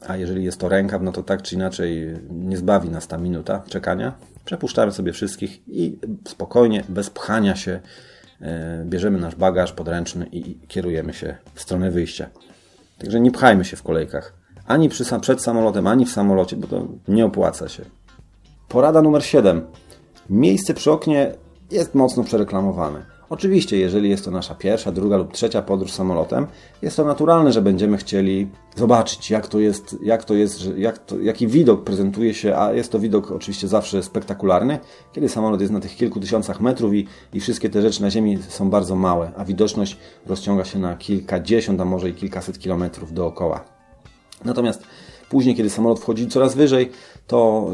a 0.06 0.16
jeżeli 0.16 0.44
jest 0.44 0.60
to 0.60 0.68
rękaw, 0.68 1.02
no 1.02 1.12
to 1.12 1.22
tak 1.22 1.42
czy 1.42 1.54
inaczej 1.54 2.14
nie 2.30 2.56
zbawi 2.56 2.90
nas 2.90 3.06
ta 3.06 3.18
minuta 3.18 3.62
czekania. 3.68 4.12
Przepuszczamy 4.44 4.92
sobie 4.92 5.12
wszystkich 5.12 5.68
i 5.68 5.98
spokojnie, 6.28 6.84
bez 6.88 7.10
pchania 7.10 7.56
się, 7.56 7.80
e, 8.40 8.84
bierzemy 8.84 9.18
nasz 9.18 9.34
bagaż 9.34 9.72
podręczny 9.72 10.26
i 10.32 10.58
kierujemy 10.68 11.14
się 11.14 11.36
w 11.54 11.62
stronę 11.62 11.90
wyjścia. 11.90 12.28
Także 12.98 13.20
nie 13.20 13.30
pchajmy 13.30 13.64
się 13.64 13.76
w 13.76 13.82
kolejkach. 13.82 14.32
Ani 14.66 14.88
przed 15.20 15.42
samolotem, 15.42 15.86
ani 15.86 16.06
w 16.06 16.12
samolocie, 16.12 16.56
bo 16.56 16.66
to 16.66 16.88
nie 17.08 17.24
opłaca 17.24 17.68
się. 17.68 17.84
Porada 18.68 19.02
numer 19.02 19.24
7. 19.24 19.62
Miejsce 20.32 20.74
przy 20.74 20.90
oknie 20.90 21.34
jest 21.70 21.94
mocno 21.94 22.24
przereklamowane. 22.24 23.06
Oczywiście, 23.30 23.78
jeżeli 23.78 24.10
jest 24.10 24.24
to 24.24 24.30
nasza 24.30 24.54
pierwsza, 24.54 24.92
druga 24.92 25.16
lub 25.16 25.32
trzecia 25.32 25.62
podróż 25.62 25.92
samolotem, 25.92 26.46
jest 26.82 26.96
to 26.96 27.04
naturalne, 27.04 27.52
że 27.52 27.62
będziemy 27.62 27.96
chcieli 27.96 28.48
zobaczyć, 28.76 29.30
jak 29.30 29.46
to 29.46 29.60
jest, 29.60 29.96
jak 30.02 30.24
to 30.24 30.34
jest, 30.34 30.68
jak 30.76 30.98
to, 30.98 31.20
jaki 31.20 31.46
widok 31.46 31.84
prezentuje 31.84 32.34
się, 32.34 32.56
a 32.56 32.72
jest 32.72 32.92
to 32.92 32.98
widok 32.98 33.30
oczywiście 33.30 33.68
zawsze 33.68 34.02
spektakularny, 34.02 34.78
kiedy 35.12 35.28
samolot 35.28 35.60
jest 35.60 35.72
na 35.72 35.80
tych 35.80 35.96
kilku 35.96 36.20
tysiącach 36.20 36.60
metrów 36.60 36.94
i, 36.94 37.06
i 37.32 37.40
wszystkie 37.40 37.70
te 37.70 37.82
rzeczy 37.82 38.02
na 38.02 38.10
Ziemi 38.10 38.38
są 38.48 38.70
bardzo 38.70 38.96
małe, 38.96 39.32
a 39.36 39.44
widoczność 39.44 39.96
rozciąga 40.26 40.64
się 40.64 40.78
na 40.78 40.96
kilkadziesiąt, 40.96 41.80
a 41.80 41.84
może 41.84 42.08
i 42.08 42.14
kilkaset 42.14 42.58
kilometrów 42.58 43.12
dookoła. 43.12 43.64
Natomiast 44.44 44.82
później, 45.28 45.54
kiedy 45.54 45.70
samolot 45.70 46.00
wchodzi 46.00 46.26
coraz 46.26 46.54
wyżej, 46.54 46.90
to 47.26 47.70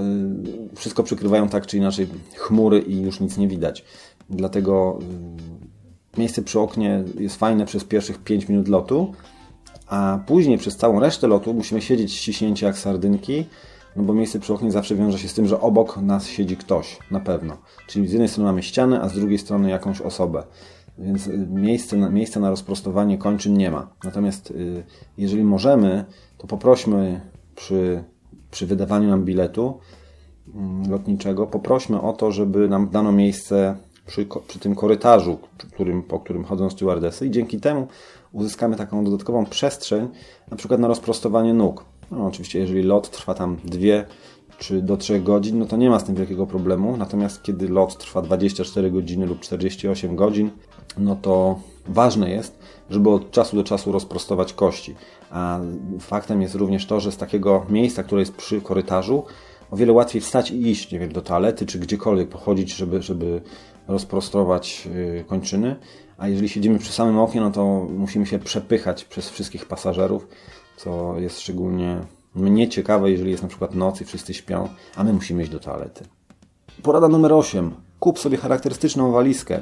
y, 0.72 0.76
wszystko 0.76 1.02
przykrywają 1.02 1.48
tak 1.48 1.66
czy 1.66 1.76
inaczej 1.76 2.06
chmury 2.34 2.78
i 2.78 3.00
już 3.00 3.20
nic 3.20 3.36
nie 3.36 3.48
widać. 3.48 3.84
Dlatego 4.30 4.98
y, 6.16 6.18
miejsce 6.18 6.42
przy 6.42 6.60
oknie 6.60 7.04
jest 7.18 7.36
fajne 7.36 7.66
przez 7.66 7.84
pierwszych 7.84 8.18
5 8.18 8.48
minut 8.48 8.68
lotu, 8.68 9.12
a 9.86 10.18
później 10.26 10.58
przez 10.58 10.76
całą 10.76 11.00
resztę 11.00 11.26
lotu 11.26 11.54
musimy 11.54 11.82
siedzieć 11.82 12.12
ściśnięci 12.14 12.64
jak 12.64 12.78
sardynki, 12.78 13.44
no 13.96 14.02
bo 14.02 14.14
miejsce 14.14 14.40
przy 14.40 14.54
oknie 14.54 14.70
zawsze 14.70 14.94
wiąże 14.94 15.18
się 15.18 15.28
z 15.28 15.34
tym, 15.34 15.46
że 15.46 15.60
obok 15.60 15.96
nas 15.96 16.26
siedzi 16.26 16.56
ktoś, 16.56 16.98
na 17.10 17.20
pewno. 17.20 17.56
Czyli 17.86 18.08
z 18.08 18.12
jednej 18.12 18.28
strony 18.28 18.48
mamy 18.50 18.62
ścianę, 18.62 19.00
a 19.00 19.08
z 19.08 19.14
drugiej 19.14 19.38
strony 19.38 19.70
jakąś 19.70 20.00
osobę. 20.00 20.42
Więc 20.98 21.26
y, 21.26 21.46
miejsce 21.50 21.96
na, 21.96 22.10
miejsca 22.10 22.40
na 22.40 22.50
rozprostowanie 22.50 23.18
kończyn 23.18 23.56
nie 23.56 23.70
ma. 23.70 23.90
Natomiast 24.04 24.54
jeżeli 25.18 25.44
możemy, 25.44 26.04
to 26.38 26.46
poprośmy 26.46 27.20
przy 27.54 28.04
przy 28.58 28.66
wydawaniu 28.66 29.08
nam 29.08 29.24
biletu 29.24 29.78
mm, 30.54 30.90
lotniczego 30.90 31.46
poprośmy 31.46 32.00
o 32.00 32.12
to, 32.12 32.32
żeby 32.32 32.68
nam 32.68 32.88
dano 32.88 33.12
miejsce 33.12 33.76
przy, 34.06 34.26
przy 34.48 34.58
tym 34.58 34.74
korytarzu, 34.74 35.38
którym, 35.74 36.02
po 36.02 36.20
którym 36.20 36.44
chodzą 36.44 36.70
stewardesy 36.70 37.26
i 37.26 37.30
dzięki 37.30 37.60
temu 37.60 37.88
uzyskamy 38.32 38.76
taką 38.76 39.04
dodatkową 39.04 39.46
przestrzeń, 39.46 40.08
na 40.50 40.56
przykład 40.56 40.80
na 40.80 40.88
rozprostowanie 40.88 41.54
nóg. 41.54 41.84
No, 42.10 42.26
oczywiście, 42.26 42.58
jeżeli 42.58 42.82
lot 42.82 43.10
trwa 43.10 43.34
tam 43.34 43.56
dwie 43.64 44.04
czy 44.58 44.82
do 44.82 44.96
3 44.96 45.20
godzin, 45.20 45.58
no 45.58 45.66
to 45.66 45.76
nie 45.76 45.90
ma 45.90 45.98
z 45.98 46.04
tym 46.04 46.14
wielkiego 46.14 46.46
problemu. 46.46 46.96
Natomiast 46.96 47.42
kiedy 47.42 47.68
lot 47.68 47.98
trwa 47.98 48.22
24 48.22 48.90
godziny 48.90 49.26
lub 49.26 49.40
48 49.40 50.16
godzin, 50.16 50.50
no 50.98 51.16
to 51.16 51.58
ważne 51.86 52.30
jest, 52.30 52.58
żeby 52.90 53.10
od 53.10 53.30
czasu 53.30 53.56
do 53.56 53.64
czasu 53.64 53.92
rozprostować 53.92 54.52
kości. 54.52 54.94
A 55.30 55.60
faktem 56.00 56.42
jest 56.42 56.54
również 56.54 56.86
to, 56.86 57.00
że 57.00 57.12
z 57.12 57.16
takiego 57.16 57.66
miejsca, 57.68 58.02
które 58.02 58.20
jest 58.20 58.36
przy 58.36 58.60
korytarzu, 58.60 59.24
o 59.70 59.76
wiele 59.76 59.92
łatwiej 59.92 60.20
wstać 60.20 60.50
i 60.50 60.70
iść, 60.70 60.92
nie 60.92 60.98
wiem, 60.98 61.12
do 61.12 61.20
toalety 61.20 61.66
czy 61.66 61.78
gdziekolwiek 61.78 62.28
pochodzić, 62.28 62.76
żeby, 62.76 63.02
żeby 63.02 63.40
rozprostrować 63.88 64.88
y, 65.20 65.24
kończyny. 65.26 65.76
A 66.18 66.28
jeżeli 66.28 66.48
siedzimy 66.48 66.78
przy 66.78 66.92
samym 66.92 67.18
oknie, 67.18 67.40
no 67.40 67.50
to 67.50 67.86
musimy 67.90 68.26
się 68.26 68.38
przepychać 68.38 69.04
przez 69.04 69.30
wszystkich 69.30 69.66
pasażerów, 69.66 70.28
co 70.76 71.18
jest 71.18 71.40
szczególnie 71.40 72.00
mnie 72.38 72.68
ciekawe, 72.68 73.10
jeżeli 73.10 73.30
jest 73.30 73.42
na 73.42 73.48
przykład 73.48 73.74
noc 73.74 74.00
i 74.00 74.04
wszyscy 74.04 74.34
śpią, 74.34 74.68
a 74.96 75.04
my 75.04 75.12
musimy 75.12 75.42
iść 75.42 75.50
do 75.50 75.60
toalety. 75.60 76.04
Porada 76.82 77.08
numer 77.08 77.32
8. 77.32 77.74
Kup 78.00 78.18
sobie 78.18 78.36
charakterystyczną 78.36 79.12
walizkę. 79.12 79.60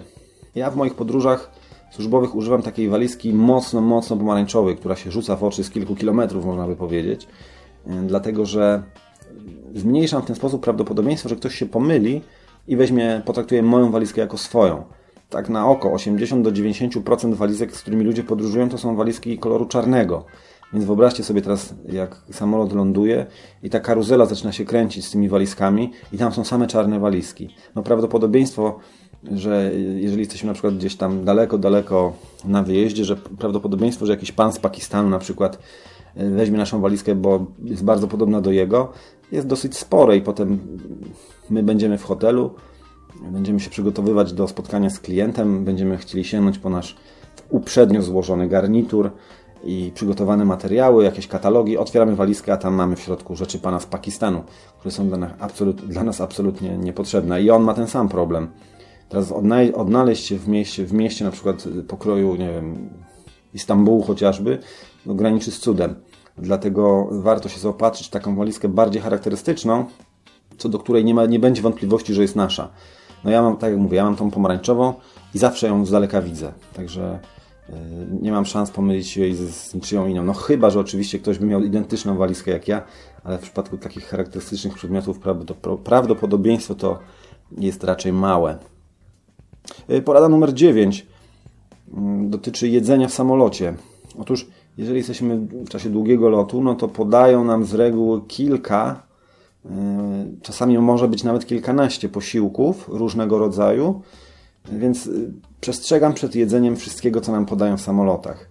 Ja 0.54 0.70
w 0.70 0.76
moich 0.76 0.94
podróżach 0.94 1.50
służbowych 1.90 2.34
używam 2.34 2.62
takiej 2.62 2.88
walizki 2.88 3.32
mocno, 3.32 3.80
mocno 3.80 4.16
pomarańczowej, 4.16 4.76
która 4.76 4.96
się 4.96 5.10
rzuca 5.10 5.36
w 5.36 5.44
oczy 5.44 5.64
z 5.64 5.70
kilku 5.70 5.94
kilometrów, 5.94 6.44
można 6.44 6.66
by 6.66 6.76
powiedzieć. 6.76 7.28
Dlatego, 7.86 8.46
że 8.46 8.82
zmniejszam 9.74 10.22
w 10.22 10.26
ten 10.26 10.36
sposób 10.36 10.62
prawdopodobieństwo, 10.62 11.28
że 11.28 11.36
ktoś 11.36 11.54
się 11.54 11.66
pomyli 11.66 12.22
i 12.68 12.76
weźmie, 12.76 13.22
potraktuje 13.24 13.62
moją 13.62 13.90
walizkę 13.90 14.20
jako 14.20 14.38
swoją. 14.38 14.84
Tak 15.30 15.48
na 15.48 15.68
oko 15.68 15.92
80 15.92 16.44
do 16.44 16.52
90% 16.52 17.34
walizek, 17.34 17.76
z 17.76 17.82
którymi 17.82 18.04
ludzie 18.04 18.22
podróżują, 18.22 18.68
to 18.68 18.78
są 18.78 18.96
walizki 18.96 19.38
koloru 19.38 19.66
czarnego. 19.66 20.24
Więc 20.72 20.84
wyobraźcie 20.84 21.24
sobie 21.24 21.42
teraz, 21.42 21.74
jak 21.88 22.22
samolot 22.30 22.72
ląduje 22.72 23.26
i 23.62 23.70
ta 23.70 23.80
karuzela 23.80 24.26
zaczyna 24.26 24.52
się 24.52 24.64
kręcić 24.64 25.06
z 25.06 25.10
tymi 25.10 25.28
walizkami 25.28 25.92
i 26.12 26.18
tam 26.18 26.32
są 26.32 26.44
same 26.44 26.66
czarne 26.66 27.00
walizki. 27.00 27.54
No 27.74 27.82
prawdopodobieństwo 27.82 28.80
że 29.32 29.70
jeżeli 29.74 30.20
jesteśmy 30.20 30.46
na 30.46 30.52
przykład 30.52 30.74
gdzieś 30.74 30.96
tam 30.96 31.24
daleko, 31.24 31.58
daleko 31.58 32.12
na 32.44 32.62
wyjeździe, 32.62 33.04
że 33.04 33.16
prawdopodobieństwo, 33.16 34.06
że 34.06 34.12
jakiś 34.12 34.32
pan 34.32 34.52
z 34.52 34.58
Pakistanu 34.58 35.08
na 35.08 35.18
przykład 35.18 35.58
e, 36.16 36.30
weźmie 36.30 36.58
naszą 36.58 36.80
walizkę, 36.80 37.14
bo 37.14 37.46
jest 37.64 37.84
bardzo 37.84 38.08
podobna 38.08 38.40
do 38.40 38.50
jego, 38.50 38.92
jest 39.32 39.46
dosyć 39.46 39.76
spore 39.76 40.16
i 40.16 40.20
potem 40.20 40.58
my 41.50 41.62
będziemy 41.62 41.98
w 41.98 42.04
hotelu, 42.04 42.54
będziemy 43.30 43.60
się 43.60 43.70
przygotowywać 43.70 44.32
do 44.32 44.48
spotkania 44.48 44.90
z 44.90 45.00
klientem, 45.00 45.64
będziemy 45.64 45.96
chcieli 45.96 46.24
sięgnąć 46.24 46.58
po 46.58 46.70
nasz 46.70 46.96
uprzednio 47.50 48.02
złożony 48.02 48.48
garnitur 48.48 49.10
i 49.66 49.92
przygotowane 49.94 50.44
materiały, 50.44 51.04
jakieś 51.04 51.28
katalogi, 51.28 51.78
otwieramy 51.78 52.16
walizkę, 52.16 52.52
a 52.52 52.56
tam 52.56 52.74
mamy 52.74 52.96
w 52.96 53.00
środku 53.00 53.36
rzeczy 53.36 53.58
pana 53.58 53.80
z 53.80 53.86
Pakistanu, 53.86 54.42
które 54.78 54.92
są 54.92 55.08
dla 55.08 55.16
nas, 55.18 55.30
absolut, 55.40 55.86
dla 55.86 56.04
nas 56.04 56.20
absolutnie 56.20 56.78
niepotrzebne 56.78 57.42
i 57.42 57.50
on 57.50 57.62
ma 57.62 57.74
ten 57.74 57.86
sam 57.86 58.08
problem 58.08 58.48
Teraz 59.08 59.32
odnaleźć 59.74 60.26
się 60.26 60.38
w 60.38 60.48
mieście, 60.48 60.86
w 60.86 60.92
mieście 60.92 61.24
na 61.24 61.30
przykład 61.30 61.64
pokroju, 61.88 62.36
nie 62.36 62.50
wiem, 62.50 62.90
Istambułu 63.54 64.02
chociażby, 64.02 64.58
no, 65.06 65.14
graniczy 65.14 65.50
z 65.50 65.58
cudem. 65.58 65.94
Dlatego 66.38 67.08
warto 67.10 67.48
się 67.48 67.60
zaopatrzyć 67.60 68.06
w 68.06 68.10
taką 68.10 68.36
walizkę 68.36 68.68
bardziej 68.68 69.02
charakterystyczną, 69.02 69.84
co 70.58 70.68
do 70.68 70.78
której 70.78 71.04
nie, 71.04 71.14
ma, 71.14 71.26
nie 71.26 71.38
będzie 71.38 71.62
wątpliwości, 71.62 72.14
że 72.14 72.22
jest 72.22 72.36
nasza. 72.36 72.68
No 73.24 73.30
ja 73.30 73.42
mam, 73.42 73.56
tak 73.56 73.70
jak 73.70 73.80
mówię, 73.80 73.96
ja 73.96 74.04
mam 74.04 74.16
tą 74.16 74.30
pomarańczową 74.30 74.94
i 75.34 75.38
zawsze 75.38 75.66
ją 75.66 75.86
z 75.86 75.90
daleka 75.90 76.22
widzę. 76.22 76.52
Także 76.74 77.18
nie 78.20 78.32
mam 78.32 78.46
szans 78.46 78.70
pomylić 78.70 79.16
jej 79.16 79.34
z, 79.34 79.74
niczyją 79.74 80.06
inną. 80.06 80.24
No 80.24 80.32
chyba, 80.32 80.70
że 80.70 80.80
oczywiście 80.80 81.18
ktoś 81.18 81.38
by 81.38 81.46
miał 81.46 81.62
identyczną 81.62 82.16
walizkę 82.16 82.50
jak 82.50 82.68
ja, 82.68 82.82
ale 83.24 83.38
w 83.38 83.40
przypadku 83.40 83.78
takich 83.78 84.04
charakterystycznych 84.04 84.74
przedmiotów 84.74 85.20
prawdopodobieństwo 85.84 86.74
to 86.74 86.98
jest 87.58 87.84
raczej 87.84 88.12
małe. 88.12 88.58
Y, 89.90 90.02
porada 90.02 90.28
numer 90.28 90.54
9 90.54 91.06
mm, 91.92 92.30
dotyczy 92.30 92.68
jedzenia 92.68 93.08
w 93.08 93.12
samolocie. 93.12 93.74
Otóż, 94.18 94.46
jeżeli 94.78 94.98
jesteśmy 94.98 95.36
w 95.38 95.68
czasie 95.68 95.90
długiego 95.90 96.28
lotu, 96.28 96.62
no 96.62 96.74
to 96.74 96.88
podają 96.88 97.44
nam 97.44 97.64
z 97.64 97.74
reguły 97.74 98.20
kilka, 98.28 99.02
y, 99.64 99.68
czasami 100.42 100.78
może 100.78 101.08
być 101.08 101.24
nawet 101.24 101.46
kilkanaście 101.46 102.08
posiłków 102.08 102.88
różnego 102.88 103.38
rodzaju, 103.38 104.02
więc 104.72 105.10
przestrzegam 105.66 106.14
przed 106.14 106.34
jedzeniem 106.34 106.76
wszystkiego, 106.76 107.20
co 107.20 107.32
nam 107.32 107.46
podają 107.46 107.76
w 107.76 107.80
samolotach. 107.80 108.48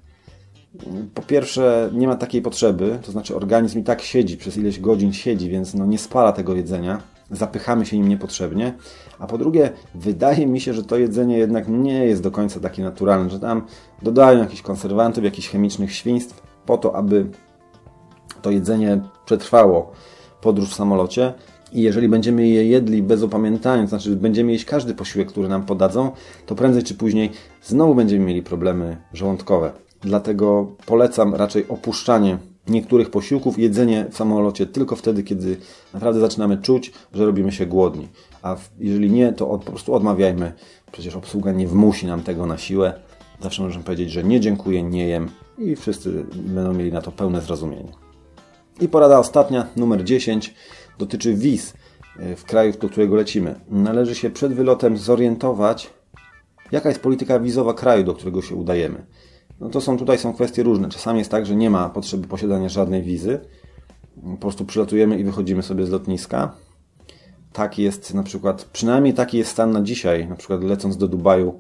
Po 1.14 1.22
pierwsze, 1.22 1.90
nie 1.94 2.08
ma 2.08 2.16
takiej 2.16 2.42
potrzeby, 2.42 3.00
to 3.06 3.12
znaczy 3.12 3.36
organizm 3.36 3.80
i 3.80 3.84
tak 3.84 4.02
siedzi, 4.02 4.38
przez 4.38 4.58
ileś 4.58 4.80
godzin 4.80 5.14
siedzi, 5.14 5.50
więc 5.50 5.74
no 5.74 5.86
nie 5.86 5.98
spala 5.98 6.32
tego 6.32 6.56
jedzenia 6.56 7.02
zapychamy 7.32 7.86
się 7.86 7.98
nim 7.98 8.08
niepotrzebnie. 8.08 8.74
A 9.20 9.28
po 9.28 9.38
drugie, 9.38 9.70
wydaje 9.96 10.48
mi 10.48 10.62
się, 10.62 10.74
że 10.74 10.84
to 10.84 10.98
jedzenie 10.98 11.38
jednak 11.38 11.68
nie 11.68 12.06
jest 12.06 12.24
do 12.24 12.32
końca 12.32 12.60
takie 12.60 12.84
naturalne, 12.84 13.30
że 13.30 13.40
tam 13.40 13.66
dodają 14.02 14.40
jakichś 14.40 14.62
konserwantów, 14.62 15.24
jakichś 15.24 15.50
chemicznych 15.50 15.94
świństw 15.94 16.44
po 16.66 16.78
to, 16.78 16.96
aby 16.96 17.28
to 18.42 18.52
jedzenie 18.52 19.02
przetrwało 19.26 19.92
podróż 20.42 20.70
w 20.70 20.76
samolocie. 20.76 21.34
I 21.76 21.82
jeżeli 21.82 22.10
będziemy 22.10 22.48
je 22.48 22.66
jedli 22.68 23.04
bez 23.04 23.24
opamiętania, 23.24 23.88
znaczy 23.88 24.16
będziemy 24.16 24.52
jeść 24.52 24.66
każdy 24.66 24.94
posiłek, 24.94 25.28
który 25.28 25.48
nam 25.48 25.66
podadzą, 25.66 26.12
to 26.46 26.56
prędzej 26.56 26.84
czy 26.84 26.96
później 26.96 27.32
znowu 27.64 27.96
będziemy 27.96 28.26
mieli 28.26 28.44
problemy 28.44 28.98
żołądkowe. 29.14 29.72
Dlatego 30.02 30.76
polecam 30.86 31.36
raczej 31.36 31.68
opuszczanie 31.68 32.38
niektórych 32.68 33.10
posiłków, 33.10 33.60
jedzenie 33.60 34.06
w 34.12 34.18
samolocie 34.18 34.66
tylko 34.66 34.96
wtedy, 34.96 35.24
kiedy 35.24 35.58
naprawdę 35.94 36.20
zaczynamy 36.20 36.58
czuć, 36.58 36.92
że 37.14 37.26
robimy 37.26 37.52
się 37.52 37.66
głodni. 37.66 38.08
A 38.42 38.56
jeżeli 38.80 39.12
nie, 39.12 39.34
to 39.34 39.50
od, 39.50 39.64
po 39.64 39.72
prostu 39.72 39.94
odmawiajmy. 39.94 40.54
Przecież 40.92 41.16
obsługa 41.16 41.52
nie 41.52 41.68
wmusi 41.68 42.08
nam 42.08 42.24
tego 42.24 42.46
na 42.46 42.58
siłę. 42.58 42.94
Zawsze 43.42 43.64
możemy 43.64 43.84
powiedzieć, 43.84 44.12
że 44.12 44.24
nie 44.24 44.40
dziękuję, 44.40 44.84
nie 44.84 45.08
jem 45.08 45.30
i 45.58 45.76
wszyscy 45.76 46.26
będą 46.36 46.74
mieli 46.74 46.92
na 46.92 47.02
to 47.02 47.12
pełne 47.12 47.42
zrozumienie. 47.42 47.92
I 48.82 48.90
porada 48.90 49.20
ostatnia, 49.20 49.68
numer 49.76 50.04
10, 50.04 50.54
dotyczy 50.98 51.34
wiz. 51.34 51.74
w 52.36 52.44
kraju, 52.44 52.74
do 52.82 52.90
którego 52.90 53.16
lecimy. 53.16 53.56
Należy 53.70 54.16
się 54.16 54.30
przed 54.30 54.54
wylotem 54.54 54.98
zorientować, 54.98 55.90
jaka 56.72 56.90
jest 56.90 57.02
polityka 57.02 57.40
wizowa 57.40 57.74
kraju, 57.74 58.04
do 58.04 58.14
którego 58.14 58.42
się 58.42 58.56
udajemy. 58.56 59.06
No 59.60 59.70
to 59.70 59.82
są 59.82 59.98
tutaj 59.98 60.18
są 60.18 60.34
kwestie 60.34 60.64
różne. 60.64 60.90
Czasami 60.90 61.20
jest 61.20 61.32
tak, 61.32 61.46
że 61.46 61.56
nie 61.56 61.70
ma 61.70 61.90
potrzeby 61.90 62.28
posiadania 62.28 62.70
żadnej 62.70 63.04
wizy. 63.04 63.40
Po 64.32 64.38
prostu 64.38 64.66
przylatujemy 64.66 65.20
i 65.20 65.24
wychodzimy 65.24 65.64
sobie 65.64 65.86
z 65.86 65.90
lotniska. 65.90 66.52
Tak 67.54 67.80
jest 67.80 68.14
na 68.14 68.24
przykład, 68.24 68.64
przynajmniej 68.74 69.14
taki 69.14 69.38
jest 69.38 69.52
stan 69.52 69.72
na 69.72 69.82
dzisiaj. 69.82 70.28
Na 70.28 70.36
przykład 70.36 70.64
lecąc 70.64 70.98
do 70.98 71.08
Dubaju, 71.08 71.60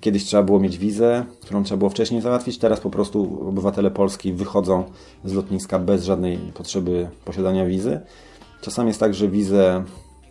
kiedyś 0.00 0.24
trzeba 0.24 0.42
było 0.42 0.60
mieć 0.60 0.78
wizę, 0.78 1.24
którą 1.42 1.64
trzeba 1.64 1.78
było 1.78 1.90
wcześniej 1.90 2.20
załatwić. 2.20 2.58
Teraz 2.58 2.80
po 2.80 2.90
prostu 2.90 3.48
obywatele 3.48 3.90
Polski 3.90 4.32
wychodzą 4.32 4.84
z 5.24 5.32
lotniska 5.32 5.78
bez 5.78 6.04
żadnej 6.04 6.38
potrzeby 6.38 7.08
posiadania 7.24 7.66
wizy. 7.66 8.00
Czasami 8.60 8.88
jest 8.88 9.00
tak, 9.00 9.14
że 9.14 9.28
wizę 9.28 9.84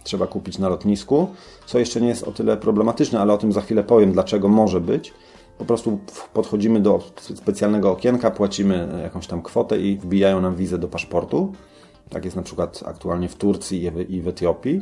trzeba 0.04 0.28
kupić 0.28 0.60
na 0.60 0.70
lotnisku, 0.70 1.28
co 1.66 1.80
jeszcze 1.80 2.02
nie 2.02 2.08
jest 2.08 2.24
o 2.24 2.32
tyle 2.32 2.58
problematyczne, 2.58 3.20
ale 3.20 3.34
o 3.34 3.38
tym 3.38 3.52
za 3.52 3.62
chwilę 3.62 3.84
powiem, 3.84 4.12
dlaczego 4.12 4.48
może 4.48 4.82
być. 4.82 5.14
Po 5.58 5.66
prostu 5.66 6.00
podchodzimy 6.34 6.80
do 6.80 7.04
specjalnego 7.36 7.92
okienka, 7.92 8.32
płacimy 8.32 9.00
jakąś 9.04 9.28
tam 9.28 9.42
kwotę 9.42 9.80
i 9.80 9.98
wbijają 9.98 10.42
nam 10.42 10.56
wizę 10.56 10.78
do 10.78 10.88
paszportu. 10.88 11.54
Tak 12.10 12.26
jest 12.26 12.38
na 12.38 12.44
przykład 12.44 12.84
aktualnie 12.86 13.28
w 13.28 13.36
Turcji 13.36 13.92
i 14.10 14.22
w 14.22 14.28
Etiopii. 14.28 14.82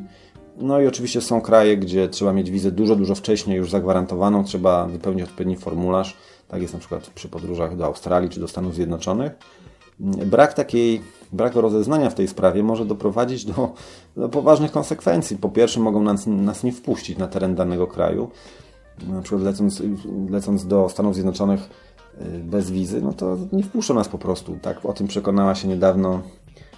No 0.57 0.81
i 0.81 0.87
oczywiście 0.87 1.21
są 1.21 1.41
kraje, 1.41 1.77
gdzie 1.77 2.09
trzeba 2.09 2.33
mieć 2.33 2.51
wizę 2.51 2.71
dużo, 2.71 2.95
dużo 2.95 3.15
wcześniej 3.15 3.57
już 3.57 3.71
zagwarantowaną, 3.71 4.43
trzeba 4.43 4.85
wypełnić 4.87 5.23
odpowiedni 5.23 5.55
formularz. 5.55 6.17
Tak 6.47 6.61
jest 6.61 6.73
na 6.73 6.79
przykład 6.79 7.09
przy 7.09 7.29
podróżach 7.29 7.77
do 7.77 7.85
Australii 7.85 8.29
czy 8.29 8.39
do 8.39 8.47
Stanów 8.47 8.75
Zjednoczonych. 8.75 9.31
Brak 9.99 10.53
takiej, 10.53 11.01
brak 11.33 11.55
rozeznania 11.55 12.09
w 12.09 12.15
tej 12.15 12.27
sprawie 12.27 12.63
może 12.63 12.85
doprowadzić 12.85 13.45
do, 13.45 13.73
do 14.17 14.29
poważnych 14.29 14.71
konsekwencji. 14.71 15.37
Po 15.37 15.49
pierwsze, 15.49 15.79
mogą 15.79 16.01
nas, 16.01 16.27
nas 16.27 16.63
nie 16.63 16.71
wpuścić 16.71 17.17
na 17.17 17.27
teren 17.27 17.55
danego 17.55 17.87
kraju. 17.87 18.31
Na 19.07 19.21
przykład 19.21 19.43
lecąc, 19.43 19.81
lecąc 20.29 20.67
do 20.67 20.89
Stanów 20.89 21.13
Zjednoczonych 21.13 21.69
y, 22.21 22.39
bez 22.39 22.71
wizy, 22.71 23.01
no 23.01 23.13
to 23.13 23.37
nie 23.51 23.63
wpuszczą 23.63 23.93
nas 23.93 24.09
po 24.09 24.17
prostu. 24.17 24.57
Tak? 24.61 24.85
O 24.85 24.93
tym 24.93 25.07
przekonała 25.07 25.55
się 25.55 25.67
niedawno 25.67 26.21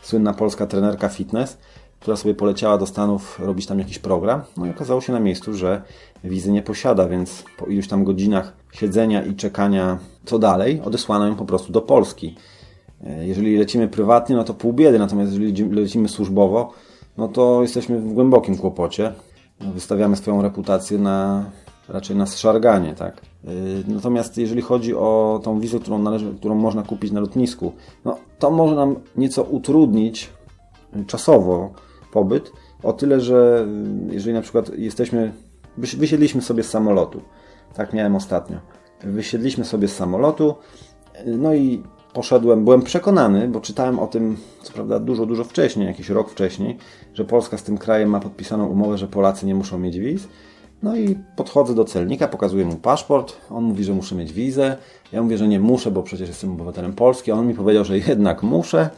słynna 0.02 0.34
polska 0.34 0.68
trenerka 0.68 1.10
fitness, 1.10 1.58
która 2.00 2.18
sobie 2.18 2.36
poleciała 2.36 2.78
do 2.78 2.86
Stanów 2.86 3.40
robić 3.40 3.66
tam 3.66 3.80
jakiś 3.80 4.00
program. 4.00 4.42
No 4.58 4.66
i 4.66 4.70
okazało 4.70 5.02
się 5.02 5.14
na 5.14 5.20
miejscu, 5.20 5.54
że 5.54 5.82
wizy 6.24 6.52
nie 6.52 6.62
posiada, 6.62 7.08
więc 7.08 7.44
po 7.58 7.66
iluś 7.66 7.88
tam 7.88 8.04
godzinach 8.04 8.54
siedzenia 8.72 9.24
i 9.24 9.36
czekania 9.36 9.98
co 10.26 10.40
dalej, 10.40 10.82
odesłano 10.86 11.28
ją 11.28 11.36
po 11.36 11.46
prostu 11.46 11.72
do 11.72 11.82
Polski. 11.82 12.36
E, 13.06 13.28
jeżeli 13.28 13.58
lecimy 13.58 13.88
prywatnie, 13.88 14.36
no 14.36 14.44
to 14.44 14.54
pół 14.54 14.74
biedy, 14.74 15.00
natomiast 15.00 15.34
jeżeli 15.34 15.70
lecimy 15.70 16.10
służbowo, 16.10 16.72
no 17.18 17.28
to 17.28 17.62
jesteśmy 17.62 18.00
w 18.00 18.14
głębokim 18.14 18.58
kłopocie. 18.58 19.12
Wystawiamy 19.74 20.16
swoją 20.16 20.42
reputację 20.42 20.98
na, 20.98 21.46
raczej 21.90 22.16
na 22.16 22.26
zszarganie, 22.26 22.94
tak. 22.94 23.22
E, 23.46 23.50
natomiast 23.88 24.38
jeżeli 24.38 24.62
chodzi 24.62 24.96
o 24.96 25.40
tą 25.44 25.60
wizę, 25.60 25.80
którą, 25.80 26.00
należy, 26.00 26.34
którą 26.36 26.56
można 26.56 26.84
kupić 26.84 27.12
na 27.12 27.20
lotnisku, 27.20 27.72
no 28.06 28.18
to 28.40 28.52
może 28.52 28.76
nam 28.76 28.96
nieco 29.18 29.44
utrudnić 29.44 30.30
czasowo 31.08 31.74
pobyt, 32.12 32.52
o 32.84 32.94
tyle, 32.94 33.20
że 33.22 33.68
jeżeli 34.10 34.34
na 34.34 34.42
przykład 34.42 34.78
jesteśmy, 34.78 35.34
wysiedliśmy 35.78 36.42
sobie 36.42 36.64
z 36.64 36.70
samolotu, 36.70 37.22
tak 37.74 37.94
miałem 37.94 38.16
ostatnio, 38.16 38.58
wysiedliśmy 39.04 39.66
sobie 39.66 39.88
z 39.88 39.96
samolotu, 39.96 40.56
no 41.26 41.54
i 41.54 41.84
poszedłem, 42.16 42.64
byłem 42.64 42.82
przekonany, 42.82 43.48
bo 43.48 43.62
czytałem 43.62 44.00
o 44.00 44.08
tym, 44.08 44.38
co 44.62 44.74
prawda 44.74 45.00
dużo, 45.00 45.26
dużo 45.26 45.44
wcześniej, 45.44 45.88
jakiś 45.88 46.10
rok 46.10 46.30
wcześniej, 46.30 46.78
że 47.14 47.26
Polska 47.26 47.58
z 47.58 47.64
tym 47.64 47.78
krajem 47.78 48.10
ma 48.10 48.20
podpisaną 48.20 48.68
umowę, 48.68 48.98
że 48.98 49.08
Polacy 49.08 49.46
nie 49.46 49.56
muszą 49.56 49.80
mieć 49.80 50.00
wiz. 50.00 50.28
No 50.84 50.96
i 50.96 51.16
podchodzę 51.36 51.76
do 51.76 51.86
celnika, 51.86 52.28
pokazuję 52.28 52.66
mu 52.66 52.76
paszport, 52.76 53.38
on 53.50 53.64
mówi, 53.64 53.84
że 53.84 53.94
muszę 53.94 54.16
mieć 54.16 54.34
wizę. 54.34 54.78
Ja 55.12 55.24
mówię, 55.24 55.38
że 55.38 55.48
nie 55.48 55.60
muszę, 55.60 55.92
bo 55.92 56.04
przecież 56.04 56.28
jestem 56.28 56.52
obywatelem 56.52 56.94
Polski, 56.94 57.32
on 57.32 57.48
mi 57.48 57.54
powiedział, 57.54 57.86
że 57.86 57.98
jednak 57.98 58.44
muszę. 58.44 58.90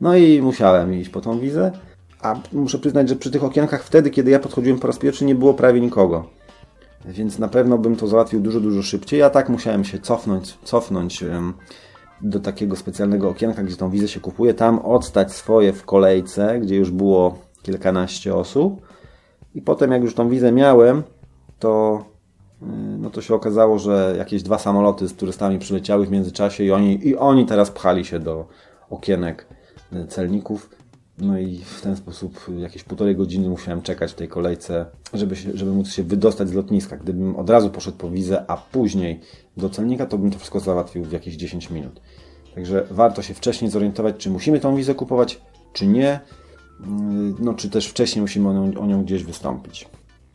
No 0.00 0.16
i 0.16 0.42
musiałem 0.42 0.94
iść 0.94 1.10
po 1.10 1.20
tą 1.20 1.38
wizę. 1.38 1.72
A 2.22 2.34
muszę 2.52 2.78
przyznać, 2.78 3.08
że 3.08 3.16
przy 3.16 3.30
tych 3.30 3.44
okienkach 3.44 3.84
wtedy, 3.84 4.10
kiedy 4.10 4.30
ja 4.30 4.38
podchodziłem 4.38 4.78
po 4.78 4.86
raz 4.86 4.98
pierwszy, 4.98 5.24
nie 5.24 5.34
było 5.34 5.54
prawie 5.54 5.80
nikogo. 5.80 6.24
Więc 7.04 7.38
na 7.38 7.48
pewno 7.48 7.78
bym 7.78 7.96
to 7.96 8.06
załatwił 8.06 8.40
dużo, 8.40 8.60
dużo 8.60 8.82
szybciej. 8.82 9.20
Ja 9.20 9.30
tak 9.30 9.48
musiałem 9.48 9.84
się 9.84 9.98
cofnąć, 9.98 10.58
cofnąć 10.64 11.24
do 12.20 12.40
takiego 12.40 12.76
specjalnego 12.76 13.28
okienka, 13.28 13.62
gdzie 13.62 13.76
tą 13.76 13.90
wizę 13.90 14.08
się 14.08 14.20
kupuje, 14.20 14.54
tam 14.54 14.78
odstać 14.78 15.32
swoje 15.32 15.72
w 15.72 15.84
kolejce, 15.84 16.60
gdzie 16.60 16.76
już 16.76 16.90
było 16.90 17.38
kilkanaście 17.62 18.34
osób. 18.34 18.88
I 19.54 19.62
potem, 19.62 19.92
jak 19.92 20.02
już 20.02 20.14
tą 20.14 20.28
wizę 20.28 20.52
miałem, 20.52 21.02
to, 21.58 22.04
y, 22.62 22.66
no 22.98 23.10
to 23.10 23.20
się 23.20 23.34
okazało, 23.34 23.78
że 23.78 24.14
jakieś 24.18 24.42
dwa 24.42 24.58
samoloty 24.58 25.08
z 25.08 25.14
turystami 25.14 25.58
przyleciały 25.58 26.06
w 26.06 26.10
międzyczasie 26.10 26.64
i 26.64 26.72
oni, 26.72 27.08
i 27.08 27.16
oni 27.16 27.46
teraz 27.46 27.70
pchali 27.70 28.04
się 28.04 28.18
do 28.20 28.46
okienek 28.90 29.46
y, 29.92 30.06
celników. 30.06 30.77
No 31.20 31.38
i 31.38 31.58
w 31.58 31.80
ten 31.80 31.96
sposób 31.96 32.40
jakieś 32.58 32.84
półtorej 32.84 33.16
godziny 33.16 33.48
musiałem 33.48 33.82
czekać 33.82 34.12
w 34.12 34.14
tej 34.14 34.28
kolejce, 34.28 34.86
żeby, 35.14 35.36
się, 35.36 35.50
żeby 35.54 35.72
móc 35.72 35.92
się 35.92 36.02
wydostać 36.02 36.48
z 36.48 36.52
lotniska. 36.52 36.96
Gdybym 36.96 37.36
od 37.36 37.50
razu 37.50 37.70
poszedł 37.70 37.96
po 37.96 38.10
wizę, 38.10 38.44
a 38.50 38.56
później 38.56 39.20
do 39.56 39.70
celnika, 39.70 40.06
to 40.06 40.18
bym 40.18 40.30
to 40.30 40.38
wszystko 40.38 40.60
załatwił 40.60 41.04
w 41.04 41.12
jakieś 41.12 41.34
10 41.34 41.70
minut. 41.70 42.00
Także 42.54 42.86
warto 42.90 43.22
się 43.22 43.34
wcześniej 43.34 43.70
zorientować, 43.70 44.16
czy 44.16 44.30
musimy 44.30 44.60
tą 44.60 44.76
wizę 44.76 44.94
kupować, 44.94 45.40
czy 45.72 45.86
nie. 45.86 46.20
Mm, 46.80 47.36
no, 47.38 47.54
czy 47.54 47.70
też 47.70 47.86
wcześniej 47.86 48.22
musimy 48.22 48.48
o 48.48 48.52
nią, 48.52 48.80
o 48.80 48.86
nią 48.86 49.04
gdzieś 49.04 49.24
wystąpić. 49.24 49.88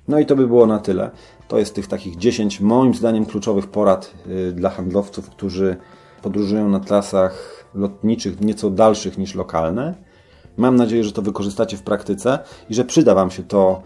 No 0.07 0.19
i 0.19 0.25
to 0.25 0.35
by 0.35 0.47
było 0.47 0.65
na 0.65 0.79
tyle. 0.79 1.11
To 1.47 1.59
jest 1.59 1.75
tych 1.75 1.87
takich 1.87 2.17
10 2.17 2.59
moim 2.59 2.93
zdaniem 2.93 3.25
kluczowych 3.25 3.67
porad 3.67 4.13
y, 4.27 4.51
dla 4.51 4.69
handlowców, 4.69 5.29
którzy 5.29 5.77
podróżują 6.21 6.69
na 6.69 6.79
trasach 6.79 7.65
lotniczych 7.75 8.41
nieco 8.41 8.69
dalszych 8.69 9.17
niż 9.17 9.35
lokalne. 9.35 10.12
Mam 10.57 10.75
nadzieję, 10.75 11.03
że 11.03 11.11
to 11.11 11.21
wykorzystacie 11.21 11.77
w 11.77 11.83
praktyce 11.83 12.39
i 12.69 12.73
że 12.73 12.85
przyda 12.85 13.15
Wam 13.15 13.31
się 13.31 13.43
to, 13.43 13.81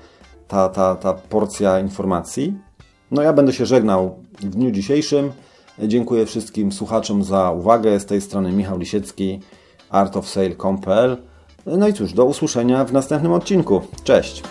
ta, 0.47 0.69
ta, 0.69 0.95
ta 0.95 1.13
porcja 1.13 1.80
informacji. 1.80 2.58
No 3.12 3.21
ja 3.21 3.34
będę 3.34 3.53
się 3.53 3.65
żegnał 3.65 4.15
w 4.39 4.45
dniu 4.45 4.71
dzisiejszym. 4.71 5.32
Dziękuję 5.80 6.25
wszystkim 6.25 6.71
słuchaczom 6.71 7.23
za 7.23 7.51
uwagę. 7.51 7.99
Z 7.99 8.06
tej 8.06 8.21
strony 8.21 8.51
Michał 8.51 8.77
Lisiecki, 8.77 9.39
artofsale.com.pl 9.89 11.17
No 11.65 11.88
i 11.88 11.93
cóż, 11.93 12.13
do 12.13 12.25
usłyszenia 12.25 12.86
w 12.86 12.93
następnym 12.93 13.34
odcinku. 13.34 13.82
Cześć! 14.03 14.43